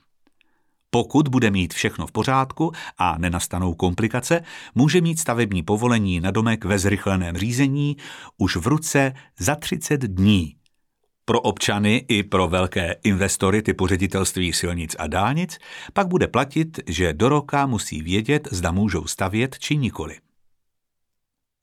Pokud 0.91 1.29
bude 1.29 1.51
mít 1.51 1.75
všechno 1.75 2.07
v 2.07 2.13
pořádku 2.13 2.73
a 2.99 3.19
nenastanou 3.19 3.75
komplikace, 3.75 4.43
může 4.75 5.01
mít 5.01 5.19
stavební 5.19 5.63
povolení 5.63 6.21
na 6.21 6.31
domek 6.31 6.65
ve 6.65 6.79
zrychleném 6.79 7.37
řízení 7.37 7.97
už 8.39 8.57
v 8.57 8.67
ruce 8.67 9.13
za 9.39 9.55
30 9.55 10.01
dní 10.01 10.57
pro 11.25 11.41
občany 11.41 12.05
i 12.09 12.23
pro 12.23 12.49
velké 12.49 12.97
investory 13.03 13.63
typu 13.63 13.87
ředitelství 13.87 14.53
silnic 14.53 14.97
a 14.99 15.07
dálnic 15.07 15.59
pak 15.93 16.09
bude 16.09 16.29
platit, 16.29 16.81
že 16.87 17.13
do 17.13 17.29
roka 17.29 17.67
musí 17.67 18.03
vědět, 18.03 18.49
zda 18.51 18.73
můžou 18.73 19.07
stavět 19.07 19.59
či 19.59 19.77
nikoli. 19.77 20.17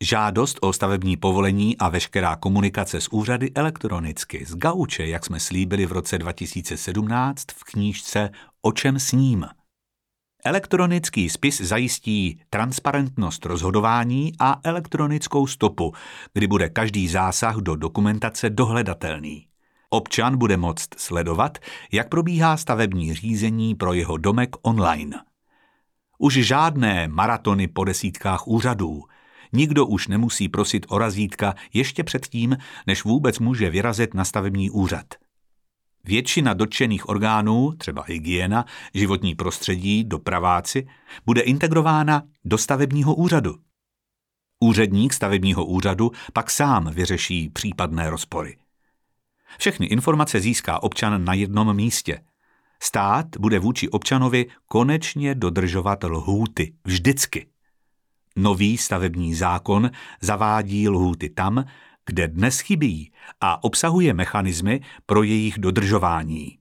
Žádost 0.04 0.58
o 0.62 0.74
stavební 0.74 1.18
povolení 1.18 1.78
a 1.78 1.90
veškerá 1.90 2.36
komunikace 2.36 3.02
s 3.02 3.08
úřady 3.08 3.52
elektronicky 3.56 4.46
z 4.46 4.56
Gauče, 4.56 5.08
jak 5.08 5.26
jsme 5.26 5.40
slíbili 5.40 5.86
v 5.86 5.92
roce 5.92 6.18
2017 6.18 7.46
v 7.56 7.64
knížce 7.64 8.30
O 8.62 8.72
čem 8.72 9.00
s 9.00 9.12
ním. 9.12 9.46
Elektronický 10.46 11.30
spis 11.30 11.62
zajistí 11.62 12.42
transparentnost 12.50 13.46
rozhodování 13.46 14.32
a 14.40 14.60
elektronickou 14.64 15.48
stopu, 15.48 15.94
kdy 16.34 16.48
bude 16.48 16.70
každý 16.70 17.08
zásah 17.08 17.56
do 17.56 17.76
dokumentace 17.76 18.50
dohledatelný. 18.50 19.48
Občan 19.90 20.38
bude 20.38 20.58
moct 20.58 20.90
sledovat, 20.98 21.58
jak 21.92 22.10
probíhá 22.10 22.58
stavební 22.58 23.14
řízení 23.14 23.76
pro 23.76 23.94
jeho 23.94 24.18
domek 24.18 24.56
online. 24.62 25.20
Už 26.18 26.34
žádné 26.34 27.08
maratony 27.08 27.68
po 27.68 27.84
desítkách 27.84 28.48
úřadů. 28.48 29.04
Nikdo 29.54 29.86
už 29.86 30.08
nemusí 30.08 30.50
prosit 30.50 30.86
o 30.90 30.98
razítka 30.98 31.56
ještě 31.74 32.04
předtím, 32.04 32.58
než 32.88 33.04
vůbec 33.04 33.40
může 33.40 33.70
vyrazit 33.70 34.14
na 34.14 34.26
stavební 34.26 34.70
úřad. 34.70 35.06
Většina 36.04 36.54
dotčených 36.54 37.10
orgánů, 37.10 37.72
třeba 37.78 38.04
hygiena, 38.08 38.66
životní 38.94 39.36
prostředí, 39.36 40.04
dopraváci, 40.04 40.88
bude 41.26 41.42
integrována 41.42 42.24
do 42.46 42.58
stavebního 42.58 43.16
úřadu. 43.16 43.56
Úředník 44.60 45.14
stavebního 45.14 45.66
úřadu 45.66 46.12
pak 46.34 46.52
sám 46.52 46.92
vyřeší 46.92 47.50
případné 47.50 48.10
rozpory. 48.10 48.58
Všechny 49.58 49.86
informace 49.86 50.40
získá 50.40 50.84
občan 50.84 51.26
na 51.26 51.34
jednom 51.34 51.76
místě. 51.76 52.22
Stát 52.84 53.26
bude 53.40 53.60
vůči 53.60 53.90
občanovi 53.90 54.46
konečně 54.66 55.36
dodržovat 55.36 56.04
lhůty 56.04 56.74
vždycky. 56.86 57.48
Nový 58.38 58.78
stavební 58.78 59.36
zákon 59.36 59.92
zavádí 60.22 60.90
lhůty 60.90 61.30
tam, 61.30 61.66
kde 62.06 62.28
dnes 62.28 62.60
chybí 62.60 63.12
a 63.42 63.64
obsahuje 63.64 64.14
mechanismy 64.14 64.82
pro 65.06 65.24
jejich 65.24 65.60
dodržování. 65.60 66.58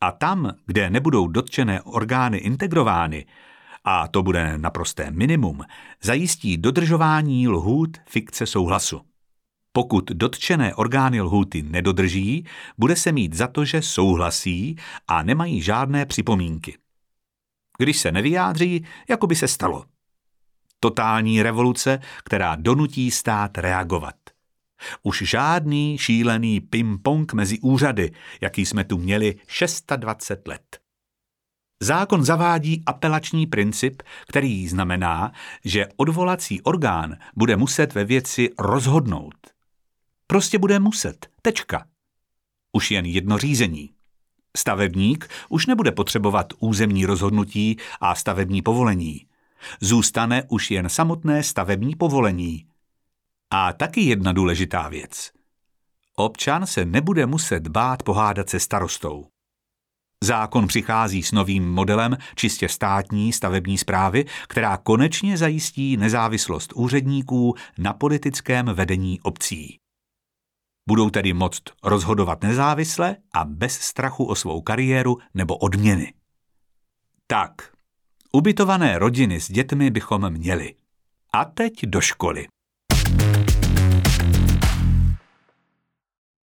A 0.00 0.12
tam, 0.12 0.52
kde 0.66 0.90
nebudou 0.90 1.28
dotčené 1.28 1.82
orgány 1.82 2.38
integrovány, 2.38 3.26
a 3.84 4.08
to 4.08 4.22
bude 4.22 4.58
naprosté 4.58 5.10
minimum, 5.10 5.62
zajistí 6.02 6.56
dodržování 6.56 7.48
lhůt 7.48 7.96
fikce 8.06 8.46
souhlasu. 8.46 9.00
Pokud 9.72 10.10
dotčené 10.10 10.74
orgány 10.74 11.20
lhůty 11.20 11.62
nedodrží, 11.62 12.46
bude 12.78 12.96
se 12.96 13.12
mít 13.12 13.34
za 13.34 13.46
to, 13.46 13.64
že 13.64 13.82
souhlasí 13.82 14.76
a 15.08 15.22
nemají 15.22 15.62
žádné 15.62 16.06
připomínky. 16.06 16.78
Když 17.78 17.98
se 17.98 18.12
nevyjádří, 18.12 18.84
jako 19.08 19.26
by 19.26 19.36
se 19.36 19.48
stalo. 19.48 19.84
Totální 20.80 21.42
revoluce, 21.42 22.00
která 22.24 22.56
donutí 22.56 23.10
stát 23.10 23.58
reagovat. 23.58 24.14
Už 25.02 25.22
žádný 25.26 25.98
šílený 25.98 26.60
ping-pong 26.60 27.34
mezi 27.34 27.58
úřady, 27.58 28.12
jaký 28.40 28.66
jsme 28.66 28.84
tu 28.84 28.98
měli 28.98 29.34
620 29.46 30.48
let. 30.48 30.78
Zákon 31.82 32.24
zavádí 32.24 32.82
apelační 32.86 33.46
princip, 33.46 34.02
který 34.28 34.68
znamená, 34.68 35.32
že 35.64 35.86
odvolací 35.96 36.62
orgán 36.62 37.16
bude 37.36 37.56
muset 37.56 37.94
ve 37.94 38.04
věci 38.04 38.50
rozhodnout. 38.58 39.34
Prostě 40.26 40.58
bude 40.58 40.78
muset. 40.78 41.26
Tečka. 41.42 41.86
Už 42.72 42.90
jen 42.90 43.06
jedno 43.06 43.38
řízení. 43.38 43.90
Stavebník 44.56 45.28
už 45.48 45.66
nebude 45.66 45.92
potřebovat 45.92 46.52
územní 46.58 47.06
rozhodnutí 47.06 47.76
a 48.00 48.14
stavební 48.14 48.62
povolení. 48.62 49.26
Zůstane 49.80 50.42
už 50.48 50.70
jen 50.70 50.88
samotné 50.88 51.42
stavební 51.42 51.96
povolení. 51.96 52.66
A 53.50 53.72
taky 53.72 54.00
jedna 54.00 54.32
důležitá 54.32 54.88
věc. 54.88 55.30
Občan 56.16 56.66
se 56.66 56.84
nebude 56.84 57.26
muset 57.26 57.68
bát 57.68 58.02
pohádat 58.02 58.48
se 58.48 58.60
starostou. 58.60 59.26
Zákon 60.24 60.66
přichází 60.66 61.22
s 61.22 61.32
novým 61.32 61.70
modelem 61.70 62.16
čistě 62.34 62.68
státní 62.68 63.32
stavební 63.32 63.78
zprávy, 63.78 64.24
která 64.48 64.76
konečně 64.76 65.36
zajistí 65.36 65.96
nezávislost 65.96 66.72
úředníků 66.74 67.54
na 67.78 67.92
politickém 67.92 68.66
vedení 68.66 69.20
obcí. 69.20 69.78
Budou 70.88 71.10
tedy 71.10 71.32
moct 71.32 71.62
rozhodovat 71.84 72.42
nezávisle 72.42 73.16
a 73.32 73.44
bez 73.44 73.80
strachu 73.80 74.24
o 74.24 74.34
svou 74.34 74.60
kariéru 74.60 75.18
nebo 75.34 75.56
odměny. 75.56 76.14
Tak, 77.26 77.72
ubytované 78.32 78.98
rodiny 78.98 79.40
s 79.40 79.50
dětmi 79.52 79.90
bychom 79.90 80.30
měli. 80.30 80.74
A 81.32 81.44
teď 81.44 81.86
do 81.86 82.00
školy. 82.00 82.46